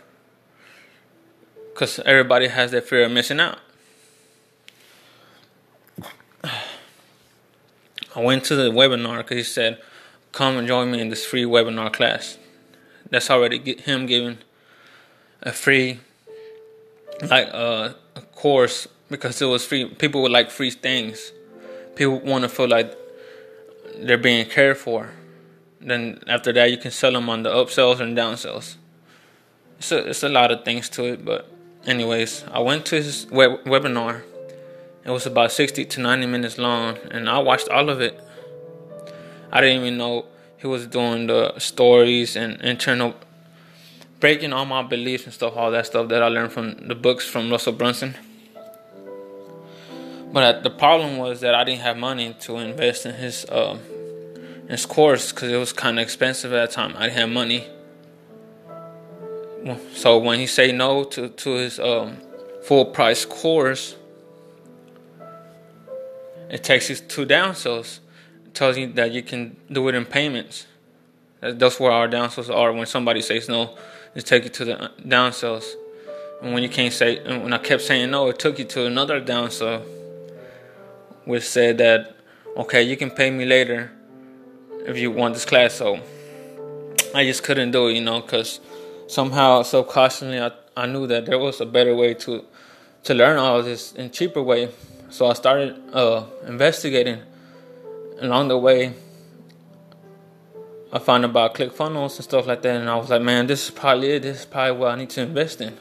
because 1.80 1.98
everybody 2.00 2.46
has 2.48 2.72
that 2.72 2.86
fear 2.86 3.04
of 3.06 3.10
missing 3.10 3.40
out. 3.40 3.58
I 6.44 8.20
went 8.20 8.44
to 8.44 8.54
the 8.54 8.70
webinar 8.70 9.16
because 9.18 9.38
he 9.38 9.42
said, 9.42 9.80
"Come 10.30 10.58
and 10.58 10.68
join 10.68 10.90
me 10.90 11.00
in 11.00 11.08
this 11.08 11.24
free 11.24 11.44
webinar 11.44 11.90
class." 11.90 12.36
That's 13.08 13.30
already 13.30 13.76
him 13.76 14.04
giving 14.04 14.36
a 15.40 15.52
free, 15.52 16.00
like 17.22 17.48
uh, 17.50 17.94
a 18.14 18.20
course 18.20 18.86
because 19.08 19.40
it 19.40 19.46
was 19.46 19.64
free. 19.64 19.86
People 19.86 20.20
would 20.20 20.32
like 20.32 20.50
free 20.50 20.70
things. 20.70 21.32
People 21.96 22.20
want 22.20 22.42
to 22.42 22.50
feel 22.50 22.68
like 22.68 22.94
they're 23.96 24.18
being 24.18 24.44
cared 24.44 24.76
for. 24.76 25.12
Then 25.80 26.20
after 26.26 26.52
that, 26.52 26.70
you 26.70 26.76
can 26.76 26.90
sell 26.90 27.12
them 27.12 27.30
on 27.30 27.42
the 27.42 27.48
upsells 27.48 28.00
and 28.00 28.14
downsells. 28.14 28.76
It's 29.78 29.90
a, 29.90 30.10
it's 30.10 30.22
a 30.22 30.28
lot 30.28 30.50
of 30.50 30.62
things 30.62 30.90
to 30.90 31.04
it, 31.04 31.24
but 31.24 31.50
anyways, 31.86 32.44
I 32.50 32.60
went 32.60 32.86
to 32.86 32.96
his 32.96 33.26
web- 33.30 33.64
webinar. 33.64 34.22
It 35.04 35.10
was 35.10 35.26
about 35.26 35.52
60 35.52 35.84
to 35.84 36.00
90 36.00 36.26
minutes 36.26 36.58
long, 36.58 36.98
and 37.10 37.28
I 37.28 37.38
watched 37.38 37.68
all 37.68 37.88
of 37.88 38.00
it. 38.00 38.20
I 39.52 39.60
didn't 39.60 39.82
even 39.82 39.98
know 39.98 40.26
he 40.56 40.66
was 40.66 40.86
doing 40.86 41.26
the 41.26 41.58
stories 41.58 42.36
and 42.36 42.60
internal 42.60 43.14
breaking 44.20 44.52
all 44.52 44.66
my 44.66 44.82
beliefs 44.82 45.24
and 45.24 45.32
stuff, 45.32 45.56
all 45.56 45.70
that 45.70 45.86
stuff 45.86 46.08
that 46.08 46.22
I 46.22 46.28
learned 46.28 46.52
from 46.52 46.88
the 46.88 46.94
books 46.94 47.26
from 47.26 47.50
Russell 47.50 47.72
Brunson. 47.72 48.14
But 50.32 50.62
the 50.62 50.70
problem 50.70 51.16
was 51.16 51.40
that 51.40 51.54
I 51.54 51.64
didn't 51.64 51.80
have 51.80 51.96
money 51.96 52.36
to 52.40 52.58
invest 52.58 53.06
in 53.06 53.14
his 53.14 53.44
uh, 53.46 53.78
his 54.68 54.86
course 54.86 55.32
because 55.32 55.50
it 55.50 55.56
was 55.56 55.72
kind 55.72 55.98
of 55.98 56.02
expensive 56.04 56.52
at 56.52 56.68
the 56.68 56.74
time. 56.74 56.94
I 56.96 57.06
didn't 57.06 57.18
have 57.18 57.28
money. 57.30 57.66
So 59.94 60.18
when 60.18 60.38
he 60.38 60.46
say 60.46 60.72
no 60.72 61.04
to 61.04 61.28
to 61.28 61.50
his 61.54 61.78
um, 61.78 62.16
full 62.62 62.86
price 62.86 63.24
course, 63.24 63.96
it 66.48 66.64
takes 66.64 66.88
you 66.88 66.96
to 66.96 67.26
downsells. 67.26 68.00
It 68.46 68.54
tells 68.54 68.76
you 68.76 68.92
that 68.94 69.12
you 69.12 69.22
can 69.22 69.56
do 69.70 69.88
it 69.88 69.94
in 69.94 70.04
payments. 70.04 70.66
That's 71.40 71.78
where 71.78 71.92
our 71.92 72.08
downsells 72.08 72.54
are. 72.54 72.72
When 72.72 72.86
somebody 72.86 73.22
says 73.22 73.48
no, 73.48 73.76
it 74.14 74.26
take 74.26 74.44
you 74.44 74.50
to 74.50 74.64
the 74.64 74.82
uh, 74.82 74.88
downsells. 75.02 75.74
And 76.42 76.54
when 76.54 76.62
you 76.62 76.70
can't 76.70 76.92
say, 76.92 77.22
when 77.22 77.52
I 77.52 77.58
kept 77.58 77.82
saying 77.82 78.10
no, 78.10 78.28
it 78.28 78.38
took 78.38 78.58
you 78.58 78.64
to 78.64 78.86
another 78.86 79.20
downsell, 79.20 79.82
which 81.24 81.44
said 81.44 81.78
that 81.78 82.16
okay, 82.56 82.82
you 82.82 82.96
can 82.96 83.10
pay 83.10 83.30
me 83.30 83.44
later 83.44 83.92
if 84.86 84.98
you 84.98 85.10
want 85.10 85.34
this 85.34 85.44
class. 85.44 85.74
So 85.74 86.00
I 87.14 87.24
just 87.24 87.42
couldn't 87.42 87.72
do 87.72 87.88
it, 87.88 87.94
you 87.94 88.00
know, 88.00 88.20
because 88.20 88.60
somehow 89.10 89.62
subconsciously 89.62 90.40
I, 90.40 90.52
I 90.76 90.86
knew 90.86 91.06
that 91.08 91.26
there 91.26 91.38
was 91.38 91.60
a 91.60 91.66
better 91.66 91.94
way 91.96 92.14
to 92.14 92.44
to 93.02 93.14
learn 93.14 93.38
all 93.38 93.62
this 93.62 93.92
in 93.92 94.10
cheaper 94.10 94.42
way. 94.42 94.68
So 95.08 95.26
I 95.26 95.32
started 95.32 95.76
uh, 95.92 96.24
investigating 96.46 97.20
along 98.20 98.48
the 98.48 98.58
way. 98.58 98.94
I 100.92 100.98
found 100.98 101.24
about 101.24 101.54
ClickFunnels 101.54 102.16
and 102.16 102.24
stuff 102.24 102.46
like 102.46 102.62
that, 102.62 102.80
and 102.80 102.90
I 102.90 102.96
was 102.96 103.10
like, 103.10 103.22
man, 103.22 103.46
this 103.46 103.64
is 103.64 103.70
probably 103.70 104.10
it. 104.10 104.22
This 104.22 104.40
is 104.40 104.44
probably 104.44 104.78
what 104.78 104.92
I 104.92 104.96
need 104.96 105.10
to 105.10 105.22
invest 105.22 105.60
in. 105.60 105.76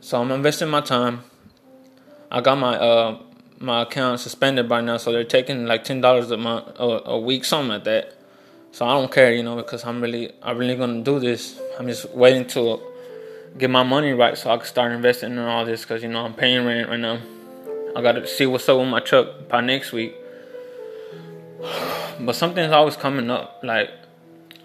So 0.00 0.20
I'm 0.20 0.30
investing 0.30 0.68
my 0.68 0.80
time. 0.80 1.22
I 2.30 2.40
got 2.40 2.56
my 2.58 2.76
uh, 2.76 3.18
my 3.58 3.82
account 3.82 4.20
suspended 4.20 4.68
by 4.68 4.80
now, 4.80 4.96
so 4.96 5.12
they're 5.12 5.24
taking 5.24 5.66
like 5.66 5.84
ten 5.84 6.00
dollars 6.00 6.30
a 6.30 6.36
month, 6.36 6.66
a, 6.78 7.02
a 7.04 7.20
week, 7.20 7.44
something 7.44 7.68
like 7.68 7.84
that. 7.84 8.14
So 8.72 8.86
I 8.86 8.94
don't 8.94 9.12
care, 9.12 9.32
you 9.32 9.42
know, 9.42 9.56
because 9.56 9.84
I'm 9.84 10.00
really, 10.00 10.32
I'm 10.42 10.56
really 10.56 10.76
gonna 10.76 11.02
do 11.02 11.18
this. 11.18 11.60
I'm 11.80 11.88
just 11.88 12.10
waiting 12.10 12.46
to 12.48 12.78
get 13.56 13.70
my 13.70 13.82
money 13.82 14.12
right 14.12 14.36
so 14.36 14.50
I 14.50 14.58
can 14.58 14.66
start 14.66 14.92
investing 14.92 15.32
in 15.32 15.38
all 15.38 15.64
this. 15.64 15.80
Because 15.80 16.02
you 16.02 16.10
know 16.10 16.26
I'm 16.26 16.34
paying 16.34 16.66
rent 16.66 16.90
right 16.90 17.00
now. 17.00 17.18
I 17.96 18.02
gotta 18.02 18.26
see 18.26 18.44
what's 18.44 18.68
up 18.68 18.78
with 18.78 18.88
my 18.88 19.00
truck 19.00 19.48
by 19.48 19.62
next 19.62 19.92
week. 19.92 20.14
But 22.20 22.36
something's 22.36 22.70
always 22.70 22.96
coming 22.96 23.30
up. 23.30 23.60
Like 23.62 23.90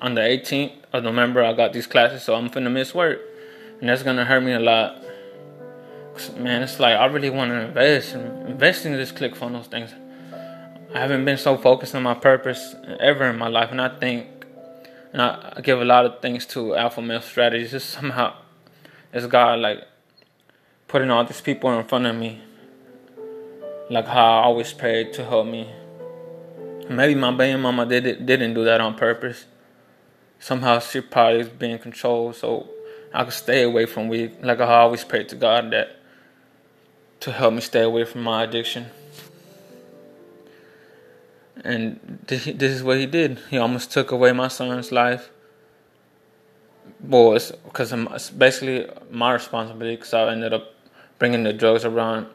on 0.01 0.15
the 0.15 0.21
18th 0.21 0.73
of 0.91 1.06
November, 1.06 1.41
I 1.41 1.54
got 1.54 1.71
these 1.71 1.88
classes, 1.88 2.21
so 2.21 2.36
I'm 2.36 2.49
finna 2.49 2.69
miss 2.69 2.93
work, 2.93 3.21
and 3.80 3.88
that's 3.88 4.04
gonna 4.04 4.25
hurt 4.25 4.41
me 4.41 4.51
a 4.51 4.60
lot 4.60 5.01
man, 6.38 6.63
it's 6.63 6.80
like 6.80 6.95
I 6.95 7.06
really 7.06 7.30
want 7.30 7.51
to 7.51 7.62
invest 7.62 8.15
invest 8.15 8.86
in 8.86 8.93
this 8.93 9.12
ClickFunnels 9.12 9.67
things. 9.67 9.93
I 10.93 10.99
haven't 10.99 11.25
been 11.25 11.38
so 11.38 11.58
focused 11.58 11.93
on 11.95 12.04
my 12.04 12.13
purpose 12.13 12.75
ever 12.99 13.25
in 13.25 13.38
my 13.38 13.47
life, 13.47 13.71
and 13.71 13.82
I 13.82 13.89
think, 13.89 14.28
and 15.15 15.21
I, 15.21 15.54
I 15.56 15.62
give 15.62 15.80
a 15.80 15.86
lot 15.86 16.06
of 16.06 16.19
things 16.21 16.45
to 16.47 16.75
Alpha 16.75 17.01
Male 17.01 17.21
Strategies. 17.21 17.71
Just 17.71 17.89
somehow, 17.89 18.36
it's 19.13 19.25
God 19.28 19.60
like 19.60 19.88
putting 20.89 21.10
all 21.10 21.23
these 21.23 21.39
people 21.39 21.71
in 21.71 21.86
front 21.86 22.06
of 22.06 22.17
me, 22.17 22.41
like 23.89 24.08
how 24.08 24.39
I 24.39 24.43
always 24.43 24.73
prayed 24.73 25.13
to 25.13 25.23
help 25.23 25.47
me. 25.47 25.71
Maybe 26.89 27.15
my 27.15 27.32
baby 27.32 27.58
mama 27.58 27.86
did 27.86 28.06
it, 28.06 28.25
didn't 28.25 28.56
do 28.56 28.65
that 28.65 28.82
on 28.82 28.95
purpose. 28.95 29.45
Somehow 30.38 30.80
she 30.80 30.99
probably 30.99 31.39
is 31.39 31.47
being 31.47 31.80
controlled, 31.80 32.36
so 32.36 32.67
I 33.13 33.23
could 33.23 33.32
stay 33.32 33.63
away 33.63 33.86
from 33.86 34.10
weed. 34.10 34.43
Like 34.43 34.60
I 34.60 34.80
always 34.80 35.06
prayed 35.06 35.30
to 35.30 35.38
God 35.38 35.71
that 35.71 35.95
to 37.21 37.32
help 37.32 37.54
me 37.54 37.62
stay 37.62 37.84
away 37.84 38.04
from 38.04 38.23
my 38.23 38.43
addiction. 38.43 38.88
And 41.65 42.19
this 42.28 42.47
is 42.47 42.84
what 42.84 42.97
he 42.97 43.08
did. 43.08 43.39
He 43.49 43.58
almost 43.58 43.91
took 43.91 44.12
away 44.12 44.32
my 44.32 44.47
son's 44.47 44.91
life. 44.91 45.32
It's 47.04 47.51
because 47.51 47.91
it's 47.91 48.30
basically 48.30 48.88
my 49.10 49.34
responsibility 49.34 49.95
because 49.95 50.13
I 50.13 50.32
ended 50.32 50.54
up 50.54 50.73
bringing 51.19 51.43
the 51.43 51.54
drugs 51.54 51.84
around, 51.84 52.28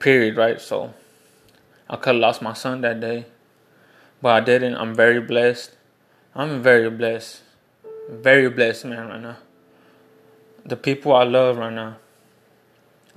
period, 0.00 0.36
right? 0.36 0.60
So 0.60 0.92
I 1.88 1.96
could 1.96 2.14
have 2.14 2.20
lost 2.20 2.42
my 2.42 2.54
son 2.54 2.80
that 2.80 3.00
day, 3.00 3.26
but 4.20 4.30
I 4.30 4.40
didn't. 4.40 4.74
I'm 4.74 4.94
very 4.94 5.20
blessed. 5.20 5.76
I'm 6.34 6.62
very 6.62 6.90
blessed. 6.90 7.42
Very 8.10 8.50
blessed 8.50 8.84
man 8.84 9.08
right 9.08 9.20
now. 9.20 9.36
The 10.64 10.76
people 10.76 11.14
I 11.14 11.22
love 11.22 11.56
right 11.56 11.72
now 11.72 11.96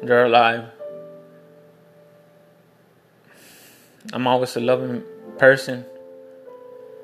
they're 0.01 0.25
alive. 0.25 0.65
I'm 4.13 4.27
always 4.27 4.55
a 4.55 4.59
loving 4.59 5.03
person, 5.37 5.85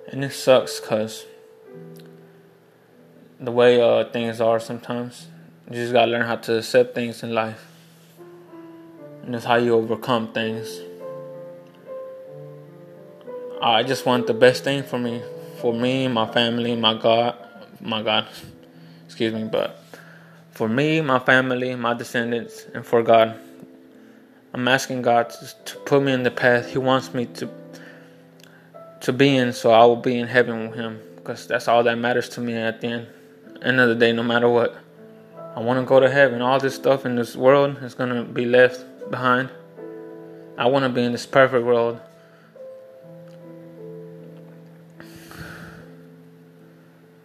and 0.08 0.24
it 0.24 0.32
sucks 0.32 0.80
because 0.80 1.26
the 3.40 3.52
way 3.52 3.80
uh, 3.80 4.06
things 4.12 4.42
are 4.42 4.60
sometimes. 4.60 5.28
You 5.70 5.76
just 5.76 5.94
gotta 5.94 6.12
learn 6.12 6.26
how 6.26 6.38
to 6.38 6.58
accept 6.58 6.96
things 6.96 7.22
in 7.24 7.34
life, 7.34 7.64
and 9.24 9.34
that's 9.34 9.46
how 9.46 9.56
you 9.56 9.76
overcome 9.76 10.34
things. 10.34 10.82
I 13.62 13.84
just 13.84 14.06
want 14.06 14.28
the 14.28 14.34
best 14.34 14.64
thing 14.64 14.84
for 14.84 14.98
me, 14.98 15.22
for 15.62 15.74
me, 15.74 16.08
my 16.08 16.26
family, 16.26 16.76
my 16.76 16.96
God, 16.96 17.36
my 17.80 18.02
God. 18.02 18.28
Excuse 19.06 19.34
me, 19.34 19.44
but 19.44 19.84
for 20.52 20.68
me, 20.68 21.02
my 21.02 21.20
family, 21.20 21.76
my 21.76 21.94
descendants, 21.94 22.66
and 22.74 22.86
for 22.86 23.04
God. 23.04 23.40
I'm 24.58 24.68
asking 24.68 25.04
God 25.04 25.30
to, 25.66 25.78
put 25.86 26.02
me 26.02 26.12
in 26.12 26.24
the 26.24 26.32
path 26.32 26.72
He 26.72 26.80
wants 26.80 27.14
me 27.14 27.28
to 27.28 27.48
to 29.02 29.14
be 29.14 29.38
in, 29.38 29.54
so 29.54 29.70
I 29.70 29.86
will 29.86 29.96
be 29.96 30.18
in 30.18 30.28
heaven 30.28 30.70
with 30.70 30.76
Him. 30.80 31.00
because 31.16 31.46
that's 31.46 31.68
all 31.68 31.84
that 31.84 32.00
matters 32.00 32.28
to 32.30 32.42
me 32.42 32.56
at 32.56 32.82
the 32.82 32.88
end, 32.88 33.08
end 33.62 33.80
of 33.80 33.88
the 33.88 33.94
day, 33.94 34.12
no 34.14 34.24
matter 34.24 34.50
what. 34.50 34.76
I 35.56 35.60
want 35.60 35.80
to 35.80 35.86
go 35.86 36.00
to 36.00 36.10
heaven. 36.10 36.42
All 36.42 36.60
this 36.60 36.74
stuff 36.74 37.06
in 37.06 37.16
this 37.16 37.36
world 37.36 37.78
is 37.84 37.94
to 37.94 38.24
be 38.24 38.46
left 38.46 38.84
behind. 39.12 39.52
I 40.58 40.66
want 40.66 40.84
to 40.84 40.90
be 40.90 41.04
in 41.04 41.12
this 41.12 41.28
perfect 41.28 41.64
world. 41.64 42.02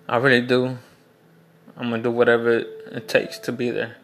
I 0.07 0.18
really 0.18 0.47
do. 0.47 0.77
I'm 1.79 1.90
to 1.92 1.99
do 1.99 2.11
whatever 2.11 2.59
it 2.59 3.09
takes 3.09 3.38
to 3.38 3.53
be 3.53 3.71
there. 3.71 3.97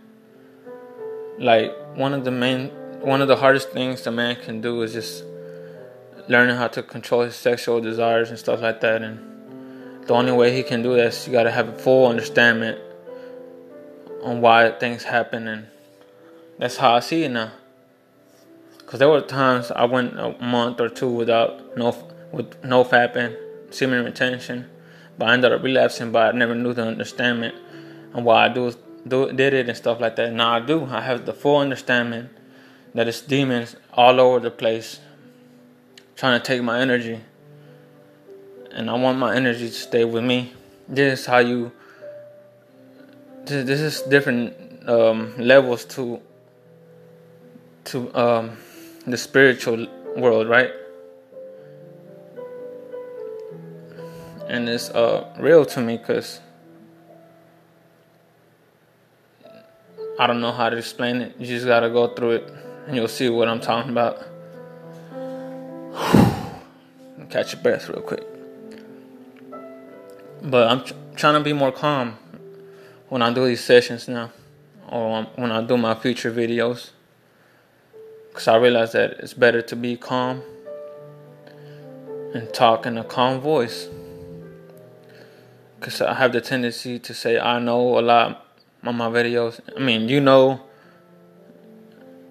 Like, 1.38 1.76
one 1.94 2.14
of 2.14 2.24
the 2.24 2.30
main, 2.30 2.70
one 3.00 3.22
of 3.22 3.28
the 3.28 3.36
hardest 3.36 3.70
things 3.70 4.06
a 4.06 4.10
man 4.10 4.36
can 4.36 4.60
do 4.60 4.82
is 4.82 4.92
just 4.92 5.24
learning 6.28 6.56
how 6.56 6.68
to 6.68 6.82
control 6.82 7.22
his 7.22 7.36
sexual 7.36 7.80
desires 7.80 8.30
and 8.30 8.38
stuff 8.38 8.60
like 8.60 8.80
that. 8.80 9.02
And 9.02 10.06
the 10.06 10.14
only 10.14 10.32
way 10.32 10.54
he 10.54 10.62
can 10.62 10.82
do 10.82 10.94
that 10.96 11.06
is 11.08 11.26
you 11.26 11.32
gotta 11.32 11.50
have 11.50 11.68
a 11.68 11.78
full 11.78 12.06
understanding 12.06 12.76
on 14.22 14.40
why 14.40 14.70
things 14.70 15.04
happen, 15.04 15.46
and 15.46 15.68
that's 16.58 16.76
how 16.76 16.94
I 16.94 17.00
see 17.00 17.24
it 17.24 17.30
now. 17.30 17.52
Cause 18.86 18.98
there 18.98 19.08
were 19.08 19.20
times 19.20 19.70
I 19.70 19.84
went 19.84 20.18
a 20.18 20.34
month 20.40 20.80
or 20.80 20.88
two 20.88 21.10
without 21.10 21.76
no 21.76 21.94
with 22.32 22.64
no 22.64 22.84
fapping, 22.84 23.36
semen 23.70 24.04
retention, 24.04 24.68
but 25.18 25.28
I 25.28 25.34
ended 25.34 25.52
up 25.52 25.62
relapsing. 25.62 26.10
But 26.10 26.34
I 26.34 26.38
never 26.38 26.54
knew 26.54 26.72
the 26.72 26.86
understanding 26.86 27.52
and 28.14 28.24
why 28.24 28.46
I 28.46 28.48
do, 28.48 28.72
do 29.06 29.30
did 29.30 29.52
it 29.52 29.68
and 29.68 29.76
stuff 29.76 30.00
like 30.00 30.16
that. 30.16 30.32
Now 30.32 30.54
I 30.54 30.60
do. 30.60 30.86
I 30.86 31.02
have 31.02 31.26
the 31.26 31.34
full 31.34 31.58
understanding 31.58 32.30
that 32.94 33.08
it's 33.08 33.20
demons 33.20 33.76
all 33.92 34.20
over 34.20 34.40
the 34.40 34.50
place 34.50 35.00
trying 36.16 36.40
to 36.40 36.44
take 36.44 36.62
my 36.62 36.80
energy. 36.80 37.20
And 38.72 38.90
I 38.90 38.94
want 38.94 39.18
my 39.18 39.34
energy 39.34 39.68
to 39.68 39.74
stay 39.74 40.04
with 40.04 40.24
me. 40.24 40.52
This 40.88 41.20
is 41.20 41.26
how 41.26 41.38
you. 41.38 41.72
This, 43.44 43.66
this 43.66 43.80
is 43.80 44.02
different 44.02 44.88
um, 44.88 45.34
levels 45.38 45.84
to 45.96 46.20
to 47.84 48.14
um, 48.14 48.56
the 49.06 49.16
spiritual 49.16 49.86
world, 50.16 50.48
right? 50.48 50.70
And 54.46 54.68
it's 54.68 54.90
uh, 54.90 55.34
real 55.38 55.64
to 55.66 55.80
me 55.80 55.96
because 55.96 56.40
I 60.18 60.26
don't 60.26 60.40
know 60.40 60.52
how 60.52 60.68
to 60.68 60.76
explain 60.76 61.20
it. 61.22 61.36
You 61.38 61.46
just 61.46 61.66
gotta 61.66 61.90
go 61.90 62.08
through 62.08 62.30
it, 62.32 62.54
and 62.88 62.96
you'll 62.96 63.06
see 63.06 63.28
what 63.28 63.48
I'm 63.48 63.60
talking 63.60 63.90
about. 63.90 64.24
catch 67.28 67.52
your 67.52 67.62
breath 67.62 67.86
real 67.90 68.00
quick. 68.00 68.24
But 70.42 70.68
I'm 70.68 70.82
trying 71.14 71.34
to 71.34 71.40
be 71.40 71.52
more 71.52 71.70
calm 71.70 72.16
when 73.10 73.20
I 73.20 73.30
do 73.30 73.44
these 73.44 73.62
sessions 73.62 74.08
now, 74.08 74.32
or 74.88 75.24
when 75.36 75.52
I 75.52 75.60
do 75.62 75.76
my 75.76 75.94
future 75.94 76.32
videos. 76.32 76.90
Because 78.30 78.48
I 78.48 78.56
realize 78.56 78.92
that 78.92 79.18
it's 79.18 79.34
better 79.34 79.60
to 79.60 79.76
be 79.76 79.96
calm 79.96 80.42
and 82.34 82.52
talk 82.54 82.86
in 82.86 82.96
a 82.96 83.04
calm 83.04 83.40
voice. 83.40 83.88
Because 85.78 86.00
I 86.00 86.14
have 86.14 86.32
the 86.32 86.40
tendency 86.40 86.98
to 87.00 87.12
say 87.12 87.38
I 87.38 87.58
know 87.58 87.98
a 87.98 88.00
lot 88.00 88.46
on 88.82 88.96
my 88.96 89.08
videos. 89.08 89.60
I 89.76 89.80
mean, 89.80 90.08
you 90.08 90.20
know, 90.20 90.62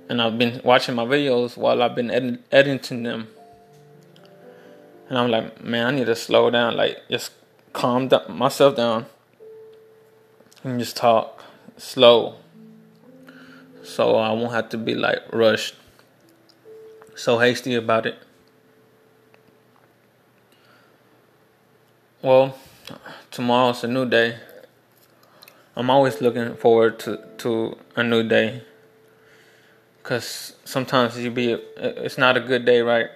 and 0.09 0.21
I've 0.21 0.37
been 0.37 0.61
watching 0.63 0.95
my 0.95 1.05
videos 1.05 1.57
while 1.57 1.81
I've 1.81 1.95
been 1.95 2.11
ed- 2.11 2.43
editing 2.51 3.03
them 3.03 3.27
and 5.09 5.17
I'm 5.17 5.29
like, 5.29 5.63
man, 5.63 5.87
I 5.87 5.91
need 5.91 6.05
to 6.07 6.15
slow 6.15 6.49
down, 6.49 6.75
like 6.75 6.97
just 7.09 7.31
calm 7.73 8.07
down 8.07 8.23
myself 8.29 8.75
down 8.75 9.05
and 10.63 10.79
just 10.79 10.97
talk 10.97 11.43
slow. 11.77 12.35
So 13.83 14.15
I 14.15 14.31
won't 14.33 14.51
have 14.51 14.69
to 14.69 14.77
be 14.77 14.95
like 14.95 15.21
rushed, 15.31 15.75
so 17.15 17.39
hasty 17.39 17.75
about 17.75 18.05
it. 18.05 18.19
Well, 22.21 22.57
tomorrow's 23.31 23.83
a 23.85 23.87
new 23.87 24.05
day. 24.05 24.39
I'm 25.75 25.89
always 25.89 26.19
looking 26.19 26.55
forward 26.55 26.99
to, 26.99 27.23
to 27.37 27.77
a 27.95 28.03
new 28.03 28.27
day. 28.27 28.63
Cause 30.07 30.53
sometimes 30.63 31.17
you 31.17 31.29
be 31.29 31.51
it's 31.75 32.17
not 32.17 32.37
a 32.37 32.39
good 32.39 32.63
day, 32.63 32.79
right? 32.79 33.09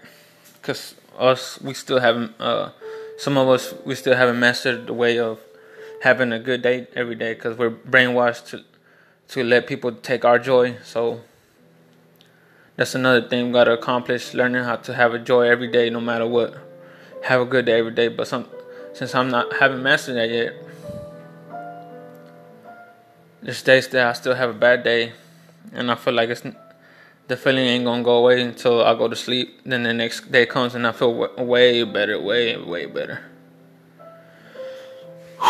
Cause 0.62 0.96
us 1.18 1.62
we 1.62 1.74
still 1.74 2.00
haven't 2.00 2.34
uh, 2.38 2.72
some 3.18 3.38
of 3.38 3.48
us 3.48 3.74
we 3.86 3.96
still 3.96 4.16
haven't 4.16 4.38
mastered 4.38 4.88
the 4.88 4.94
way 4.94 5.18
of 5.18 5.40
having 6.02 6.34
a 6.34 6.40
good 6.40 6.62
day 6.62 6.88
every 6.94 7.16
day 7.16 7.34
because 7.34 7.58
we're 7.58 7.72
brainwashed 7.72 8.48
to 8.48 8.64
to 9.30 9.42
let 9.42 9.68
people 9.68 9.94
take 9.94 10.26
our 10.26 10.38
joy 10.38 10.76
so 10.84 11.22
that's 12.76 12.96
another 12.96 13.26
thing 13.26 13.48
we 13.48 13.54
got 13.54 13.66
to 13.66 13.74
accomplish 13.74 14.34
learning 14.34 14.64
how 14.64 14.76
to 14.76 14.94
have 14.94 15.14
a 15.14 15.20
joy 15.20 15.48
every 15.48 15.72
day 15.72 15.90
no 15.90 16.02
matter 16.02 16.28
what 16.28 16.58
have 17.24 17.40
a 17.40 17.46
good 17.46 17.66
day 17.66 17.80
every 17.80 17.94
day 17.94 18.08
but 18.08 18.28
some 18.28 18.46
since 18.94 19.14
i'm 19.16 19.30
not 19.30 19.54
haven't 19.54 19.82
mastered 19.82 20.16
that 20.16 20.30
yet 20.30 20.54
there's 23.42 23.62
days 23.62 23.88
that 23.90 24.08
i 24.08 24.14
still 24.14 24.36
have 24.36 24.50
a 24.50 24.60
bad 24.68 24.84
day 24.84 25.14
and 25.72 25.90
i 25.90 25.96
feel 25.96 26.14
like 26.14 26.30
it's 26.30 26.44
the 27.28 27.38
feeling 27.38 27.66
ain't 27.66 27.86
gonna 27.86 28.04
go 28.04 28.18
away 28.18 28.42
until 28.42 28.84
I 28.84 28.94
go 28.96 29.08
to 29.08 29.16
sleep. 29.16 29.62
Then 29.66 29.84
the 29.84 29.94
next 29.94 30.32
day 30.32 30.46
comes 30.46 30.76
and 30.76 30.86
I 30.86 30.92
feel 30.92 31.18
w- 31.18 31.50
way 31.50 31.84
better, 31.84 32.20
way, 32.22 32.58
way 32.58 32.86
better. 32.86 33.24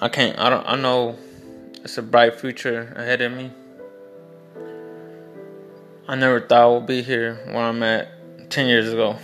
I 0.00 0.08
can't, 0.10 0.38
I 0.38 0.50
don't, 0.50 0.66
I 0.66 0.76
know 0.76 1.16
it's 1.82 1.96
a 1.98 2.02
bright 2.02 2.34
future 2.34 2.92
ahead 2.96 3.20
of 3.22 3.32
me. 3.32 3.50
I 6.06 6.16
never 6.16 6.40
thought 6.40 6.60
I 6.60 6.66
would 6.66 6.86
be 6.86 7.02
here 7.02 7.36
where 7.46 7.64
I'm 7.64 7.82
at 7.82 8.50
10 8.50 8.66
years 8.66 8.92
ago 8.92 9.16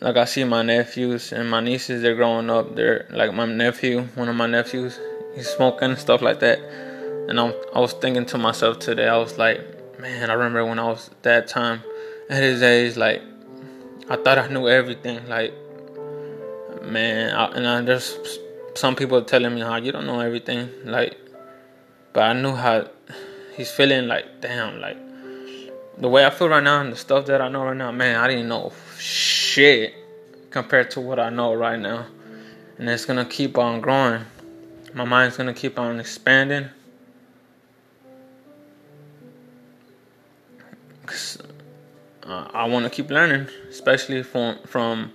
like 0.00 0.16
I 0.16 0.24
see 0.24 0.44
my 0.44 0.62
nephews 0.62 1.32
and 1.32 1.50
my 1.50 1.60
nieces, 1.60 2.02
they're 2.02 2.14
growing 2.14 2.50
up. 2.50 2.74
They're 2.76 3.06
like 3.10 3.32
my 3.34 3.46
nephew, 3.46 4.02
one 4.14 4.28
of 4.28 4.36
my 4.36 4.46
nephews, 4.46 4.98
he's 5.34 5.48
smoking 5.48 5.90
and 5.90 5.98
stuff 5.98 6.22
like 6.22 6.40
that. 6.40 6.58
And 7.28 7.40
I'm, 7.40 7.54
I 7.74 7.80
was 7.80 7.92
thinking 7.94 8.26
to 8.26 8.38
myself 8.38 8.78
today, 8.78 9.08
I 9.08 9.16
was 9.16 9.38
like, 9.38 9.60
man, 9.98 10.30
I 10.30 10.34
remember 10.34 10.64
when 10.64 10.78
I 10.78 10.84
was 10.84 11.10
that 11.22 11.48
time 11.48 11.82
at 12.28 12.42
his 12.42 12.62
age, 12.62 12.96
like 12.96 13.22
I 14.08 14.16
thought 14.16 14.38
I 14.38 14.48
knew 14.48 14.68
everything. 14.68 15.26
Like, 15.28 15.52
man, 16.82 17.34
I, 17.34 17.46
and 17.46 17.66
I, 17.66 17.80
there's 17.80 18.38
some 18.74 18.94
people 18.94 19.22
telling 19.22 19.54
me 19.54 19.62
how 19.62 19.76
you 19.76 19.92
don't 19.92 20.06
know 20.06 20.20
everything. 20.20 20.68
Like, 20.84 21.16
but 22.12 22.22
I 22.22 22.32
knew 22.34 22.54
how 22.54 22.88
he's 23.56 23.70
feeling. 23.70 24.08
Like, 24.08 24.40
damn, 24.40 24.80
like 24.80 24.98
the 25.98 26.08
way 26.08 26.26
I 26.26 26.30
feel 26.30 26.48
right 26.48 26.62
now 26.62 26.80
and 26.82 26.92
the 26.92 26.96
stuff 26.96 27.26
that 27.26 27.40
I 27.40 27.48
know 27.48 27.64
right 27.64 27.76
now, 27.76 27.90
man, 27.90 28.16
I 28.16 28.28
didn't 28.28 28.48
know 28.48 28.72
shit 29.56 29.94
compared 30.50 30.90
to 30.90 31.00
what 31.00 31.18
I 31.18 31.30
know 31.30 31.54
right 31.54 31.80
now. 31.80 32.04
And 32.76 32.90
it's 32.90 33.06
gonna 33.06 33.24
keep 33.24 33.56
on 33.56 33.80
growing. 33.80 34.22
My 34.92 35.04
mind's 35.04 35.38
gonna 35.38 35.54
keep 35.54 35.78
on 35.78 35.98
expanding. 35.98 36.68
Cause 41.06 41.38
uh, 42.24 42.48
I 42.52 42.64
want 42.68 42.84
to 42.84 42.90
keep 42.90 43.08
learning, 43.08 43.48
especially 43.70 44.22
from 44.22 44.58
from 44.66 45.12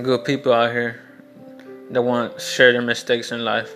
good 0.00 0.24
people 0.24 0.52
out 0.52 0.70
here 0.70 1.02
that 1.90 2.02
want 2.02 2.34
to 2.34 2.40
share 2.40 2.70
their 2.70 2.82
mistakes 2.82 3.32
in 3.32 3.44
life. 3.44 3.72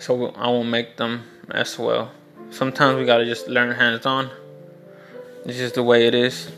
So 0.00 0.30
I 0.30 0.48
won't 0.48 0.70
make 0.70 0.96
them 0.96 1.22
as 1.52 1.78
well. 1.78 2.10
Sometimes 2.50 2.98
we 2.98 3.04
gotta 3.06 3.26
just 3.26 3.46
learn 3.46 3.70
hands 3.70 4.06
on. 4.06 4.28
It's 5.44 5.58
just 5.58 5.76
the 5.76 5.84
way 5.84 6.08
it 6.08 6.16
is. 6.16 6.50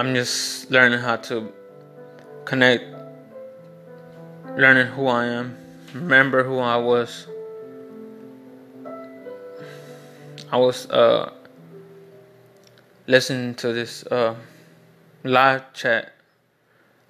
I'm 0.00 0.14
just 0.14 0.70
learning 0.70 1.00
how 1.00 1.16
to 1.16 1.52
connect, 2.46 2.84
learning 4.56 4.86
who 4.86 5.06
I 5.08 5.26
am, 5.26 5.58
remember 5.92 6.42
who 6.42 6.58
I 6.58 6.78
was. 6.78 7.26
I 10.50 10.56
was 10.56 10.88
uh, 10.88 11.30
listening 13.08 13.56
to 13.56 13.74
this 13.74 14.06
uh, 14.06 14.36
live 15.22 15.70
chat 15.74 16.14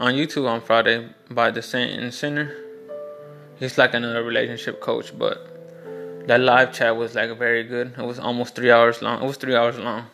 on 0.01 0.15
YouTube 0.15 0.49
on 0.49 0.61
Friday 0.61 1.11
by 1.31 1.53
the 1.53 1.63
Saint 1.63 1.93
and 1.93 2.13
Sinner. 2.13 2.57
He's 3.61 3.79
like 3.79 3.95
another 3.95 4.25
relationship 4.25 4.81
coach, 4.81 5.17
but 5.17 6.27
that 6.27 6.41
live 6.41 6.73
chat 6.73 6.97
was 6.97 7.15
like 7.15 7.39
very 7.39 7.63
good. 7.63 7.95
It 7.97 8.05
was 8.05 8.19
almost 8.19 8.57
three 8.57 8.73
hours 8.73 9.01
long. 9.01 9.23
It 9.23 9.27
was 9.27 9.37
three 9.37 9.55
hours 9.55 9.79
long. 9.79 10.07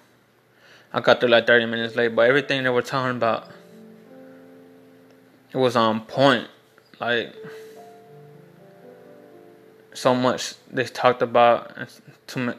I 0.97 1.01
got 1.01 1.21
there 1.21 1.29
like 1.29 1.47
30 1.47 1.67
minutes 1.67 1.95
late, 1.95 2.15
but 2.17 2.27
everything 2.27 2.63
they 2.63 2.71
were 2.71 2.81
talking 2.81 3.19
about, 3.19 3.51
it 5.53 5.59
was 5.59 5.77
on 5.77 6.01
point. 6.01 6.49
Like, 6.99 7.35
so 9.93 10.15
much 10.15 10.55
they 10.73 10.85
talked 10.85 11.21
about. 11.21 11.71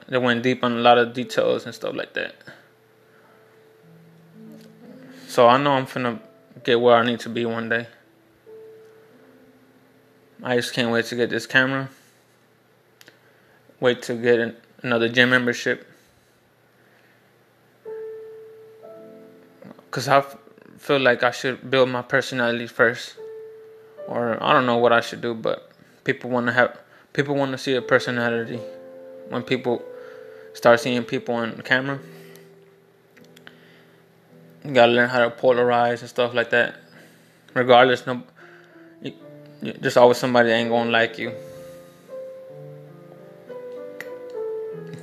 They 0.07 0.19
went 0.19 0.43
deep 0.43 0.63
on 0.63 0.73
a 0.73 0.81
lot 0.81 0.99
of 0.99 1.15
details 1.15 1.65
and 1.65 1.73
stuff 1.73 1.95
like 1.95 2.13
that. 2.13 2.35
So 5.27 5.47
I 5.47 5.57
know 5.57 5.71
I'm 5.71 5.87
finna 5.87 6.19
get 6.63 6.79
where 6.79 6.95
I 6.95 7.03
need 7.03 7.19
to 7.21 7.29
be 7.29 7.43
one 7.43 7.69
day. 7.69 7.87
I 10.43 10.57
just 10.57 10.75
can't 10.75 10.91
wait 10.91 11.05
to 11.05 11.15
get 11.15 11.31
this 11.31 11.47
camera. 11.47 11.89
Wait 13.79 14.03
to 14.03 14.13
get 14.13 14.61
another 14.83 15.09
gym 15.09 15.31
membership. 15.31 15.87
Cause 19.89 20.07
I 20.07 20.23
feel 20.77 20.99
like 20.99 21.23
I 21.23 21.31
should 21.31 21.71
build 21.71 21.89
my 21.89 22.01
personality 22.01 22.67
first, 22.67 23.15
or 24.07 24.41
I 24.43 24.53
don't 24.53 24.65
know 24.65 24.77
what 24.77 24.93
I 24.93 25.01
should 25.01 25.21
do, 25.21 25.33
but 25.33 25.71
people 26.03 26.29
want 26.29 26.47
to 26.47 26.53
have 26.53 26.77
people 27.13 27.35
want 27.35 27.51
to 27.51 27.57
see 27.57 27.75
a 27.75 27.81
personality 27.81 28.59
when 29.29 29.43
people 29.43 29.83
start 30.53 30.79
seeing 30.79 31.03
people 31.03 31.35
on 31.35 31.61
camera. 31.61 31.99
You 34.63 34.73
gotta 34.73 34.91
learn 34.91 35.09
how 35.09 35.19
to 35.19 35.29
polarize 35.29 36.01
and 36.01 36.09
stuff 36.09 36.33
like 36.33 36.49
that. 36.49 36.75
Regardless, 37.53 38.05
no, 38.05 38.23
just 39.81 39.97
always 39.97 40.17
somebody 40.17 40.49
ain't 40.49 40.69
gonna 40.69 40.91
like 40.91 41.17
you. 41.17 41.31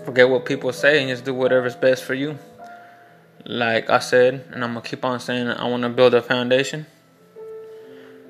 Forget 0.04 0.28
what 0.28 0.44
people 0.44 0.72
say 0.72 1.00
and 1.00 1.08
just 1.08 1.24
do 1.24 1.32
whatever's 1.32 1.74
best 1.74 2.04
for 2.04 2.14
you. 2.14 2.38
Like 3.46 3.90
I 3.90 3.98
said, 3.98 4.46
and 4.52 4.64
I'm 4.64 4.70
gonna 4.70 4.80
keep 4.80 5.04
on 5.04 5.20
saying, 5.20 5.48
I 5.48 5.68
want 5.68 5.82
to 5.82 5.90
build 5.90 6.14
a 6.14 6.22
foundation 6.22 6.86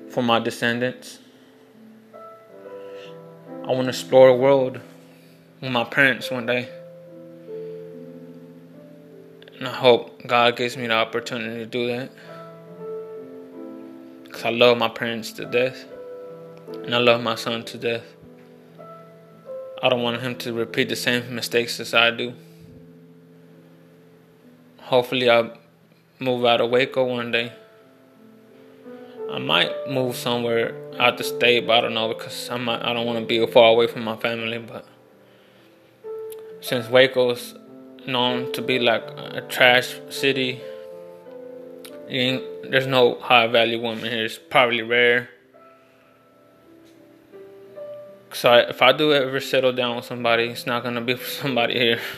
for 0.09 0.21
my 0.21 0.39
descendants. 0.39 1.19
I 3.63 3.67
want 3.67 3.83
to 3.83 3.89
explore 3.89 4.27
the 4.27 4.37
world 4.37 4.81
with 5.61 5.71
my 5.71 5.85
parents 5.85 6.29
one 6.29 6.45
day. 6.45 6.67
And 9.57 9.69
I 9.69 9.71
hope 9.73 10.21
God 10.27 10.57
gives 10.57 10.75
me 10.75 10.87
the 10.87 10.95
opportunity 10.95 11.59
to 11.59 11.65
do 11.65 11.87
that. 11.87 12.11
Because 14.25 14.43
I 14.43 14.49
love 14.49 14.77
my 14.77 14.89
parents 14.89 15.31
to 15.33 15.45
death. 15.45 15.85
And 16.83 16.93
I 16.93 16.97
love 16.97 17.23
my 17.23 17.35
son 17.35 17.63
to 17.63 17.77
death. 17.77 18.03
I 19.81 19.87
don't 19.87 20.01
want 20.01 20.21
him 20.21 20.35
to 20.39 20.51
repeat 20.51 20.89
the 20.89 20.95
same 20.97 21.33
mistakes 21.33 21.79
as 21.79 21.93
I 21.93 22.11
do. 22.11 22.33
Hopefully, 24.85 25.27
I'll 25.27 25.51
move 26.19 26.45
out 26.45 26.61
of 26.61 26.69
Waco 26.69 27.05
one 27.05 27.31
day. 27.31 27.51
I 29.31 29.39
might 29.39 29.71
move 29.89 30.15
somewhere 30.15 30.75
out 30.99 31.17
the 31.17 31.23
state, 31.23 31.65
but 31.65 31.77
I 31.77 31.81
don't 31.81 31.95
know 31.95 32.09
because 32.09 32.49
I 32.51 32.57
might, 32.57 32.83
I 32.83 32.93
don't 32.93 33.07
want 33.07 33.17
to 33.17 33.25
be 33.25 33.43
far 33.51 33.71
away 33.71 33.87
from 33.87 34.03
my 34.03 34.15
family. 34.15 34.59
But 34.59 34.85
since 36.61 36.87
Waco's 36.87 37.55
known 38.05 38.51
to 38.51 38.61
be 38.61 38.77
like 38.77 39.03
a 39.17 39.41
trash 39.49 39.95
city, 40.09 40.61
there's 42.07 42.85
no 42.85 43.19
high 43.19 43.47
value 43.47 43.81
women 43.81 44.05
here. 44.05 44.25
It's 44.25 44.37
probably 44.37 44.83
rare. 44.83 45.29
So 48.33 48.53
if 48.53 48.83
I 48.83 48.91
do 48.91 49.13
ever 49.13 49.39
settle 49.39 49.73
down 49.73 49.95
with 49.95 50.05
somebody, 50.05 50.43
it's 50.43 50.67
not 50.67 50.83
gonna 50.83 51.01
be 51.01 51.15
for 51.15 51.27
somebody 51.27 51.73
here. 51.73 51.99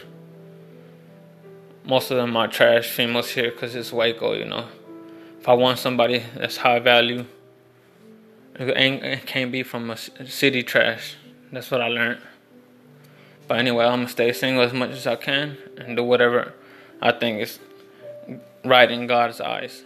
Most 1.88 2.12
of 2.12 2.17
them 2.17 2.36
are 2.36 2.50
trash 2.50 2.89
females 2.89 3.30
here 3.30 3.50
because 3.50 3.73
it's 3.73 3.93
Waco, 3.93 4.34
you 4.34 4.43
know. 4.43 4.67
If 5.39 5.47
I 5.47 5.54
want 5.54 5.80
somebody 5.80 6.21
that's 6.36 6.58
high 6.58 6.80
value, 6.80 7.26
it 8.60 9.26
can't 9.26 9.54
be 9.54 9.63
from 9.63 9.89
a 9.89 9.95
city 9.95 10.63
trash. 10.63 11.15
That's 11.50 11.71
what 11.71 11.80
I 11.80 11.88
learned. 11.88 12.19
But 13.47 13.60
anyway, 13.60 13.86
I'm 13.86 14.00
gonna 14.00 14.10
stay 14.10 14.34
single 14.34 14.63
as 14.63 14.73
much 14.73 14.91
as 14.91 15.08
I 15.08 15.15
can 15.15 15.58
and 15.78 15.95
do 15.95 16.04
whatever 16.04 16.54
I 17.02 17.13
think 17.13 17.41
is 17.41 17.60
right 18.65 18.91
in 18.91 19.08
God's 19.08 19.39
eyes. 19.39 19.84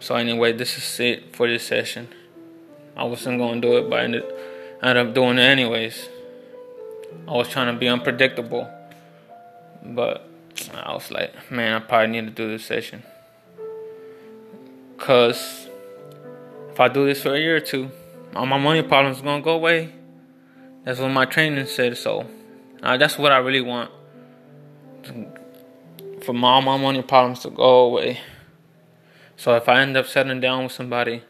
So 0.00 0.16
anyway, 0.16 0.52
this 0.54 0.76
is 0.76 1.00
it 1.00 1.36
for 1.36 1.46
this 1.46 1.62
session. 1.62 2.08
I 2.96 3.04
wasn't 3.04 3.40
to 3.40 3.60
do 3.60 3.76
it, 3.76 3.88
but 3.88 4.00
I 4.00 4.02
ended, 4.02 4.24
ended 4.82 5.06
up 5.06 5.14
doing 5.14 5.38
it 5.38 5.42
anyways. 5.42 6.08
I 7.28 7.32
was 7.32 7.48
trying 7.48 7.72
to 7.72 7.78
be 7.78 7.86
unpredictable, 7.86 8.68
but 9.94 10.28
I 10.74 10.92
was 10.92 11.10
like, 11.10 11.50
man, 11.50 11.74
I 11.74 11.78
probably 11.80 12.20
need 12.20 12.26
to 12.26 12.32
do 12.32 12.48
this 12.48 12.64
session. 12.64 13.02
Because 14.96 15.68
if 16.70 16.80
I 16.80 16.88
do 16.88 17.06
this 17.06 17.22
for 17.22 17.34
a 17.34 17.38
year 17.38 17.56
or 17.56 17.60
two, 17.60 17.90
all 18.34 18.46
my 18.46 18.58
money 18.58 18.82
problems 18.82 19.20
to 19.20 19.40
go 19.40 19.52
away. 19.52 19.92
That's 20.84 21.00
what 21.00 21.10
my 21.10 21.24
training 21.24 21.66
said, 21.66 21.96
so 21.98 22.26
uh, 22.82 22.96
that's 22.96 23.18
what 23.18 23.32
I 23.32 23.38
really 23.38 23.60
want. 23.60 23.90
For 26.22 26.36
all 26.36 26.62
my 26.62 26.76
money 26.76 27.02
problems 27.02 27.40
to 27.40 27.50
go 27.50 27.86
away. 27.86 28.20
So 29.36 29.54
if 29.56 29.68
I 29.68 29.80
end 29.80 29.96
up 29.96 30.06
settling 30.06 30.40
down 30.40 30.64
with 30.64 30.72
somebody, 30.72 31.22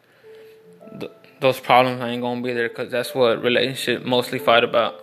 those 1.40 1.60
problems 1.60 2.00
ain't 2.02 2.22
gonna 2.22 2.40
be 2.40 2.52
there 2.52 2.68
because 2.68 2.90
that's 2.90 3.14
what 3.14 3.42
relationship 3.42 4.04
mostly 4.04 4.38
fight 4.38 4.64
about 4.64 5.02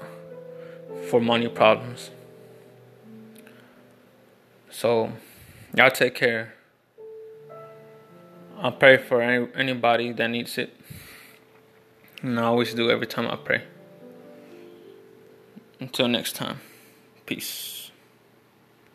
for 1.09 1.19
money 1.19 1.47
problems. 1.47 2.11
So, 4.73 5.11
y'all 5.75 5.91
take 5.91 6.15
care. 6.15 6.55
I 8.57 8.71
pray 8.71 8.97
for 8.97 9.21
any, 9.21 9.47
anybody 9.53 10.11
that 10.13 10.27
needs 10.27 10.57
it. 10.57 10.75
And 12.23 12.39
I 12.39 12.45
always 12.45 12.73
do 12.73 12.89
every 12.89 13.05
time 13.05 13.27
I 13.27 13.35
pray. 13.35 13.61
Until 15.79 16.07
next 16.07 16.35
time, 16.35 16.59
peace. 17.27 17.82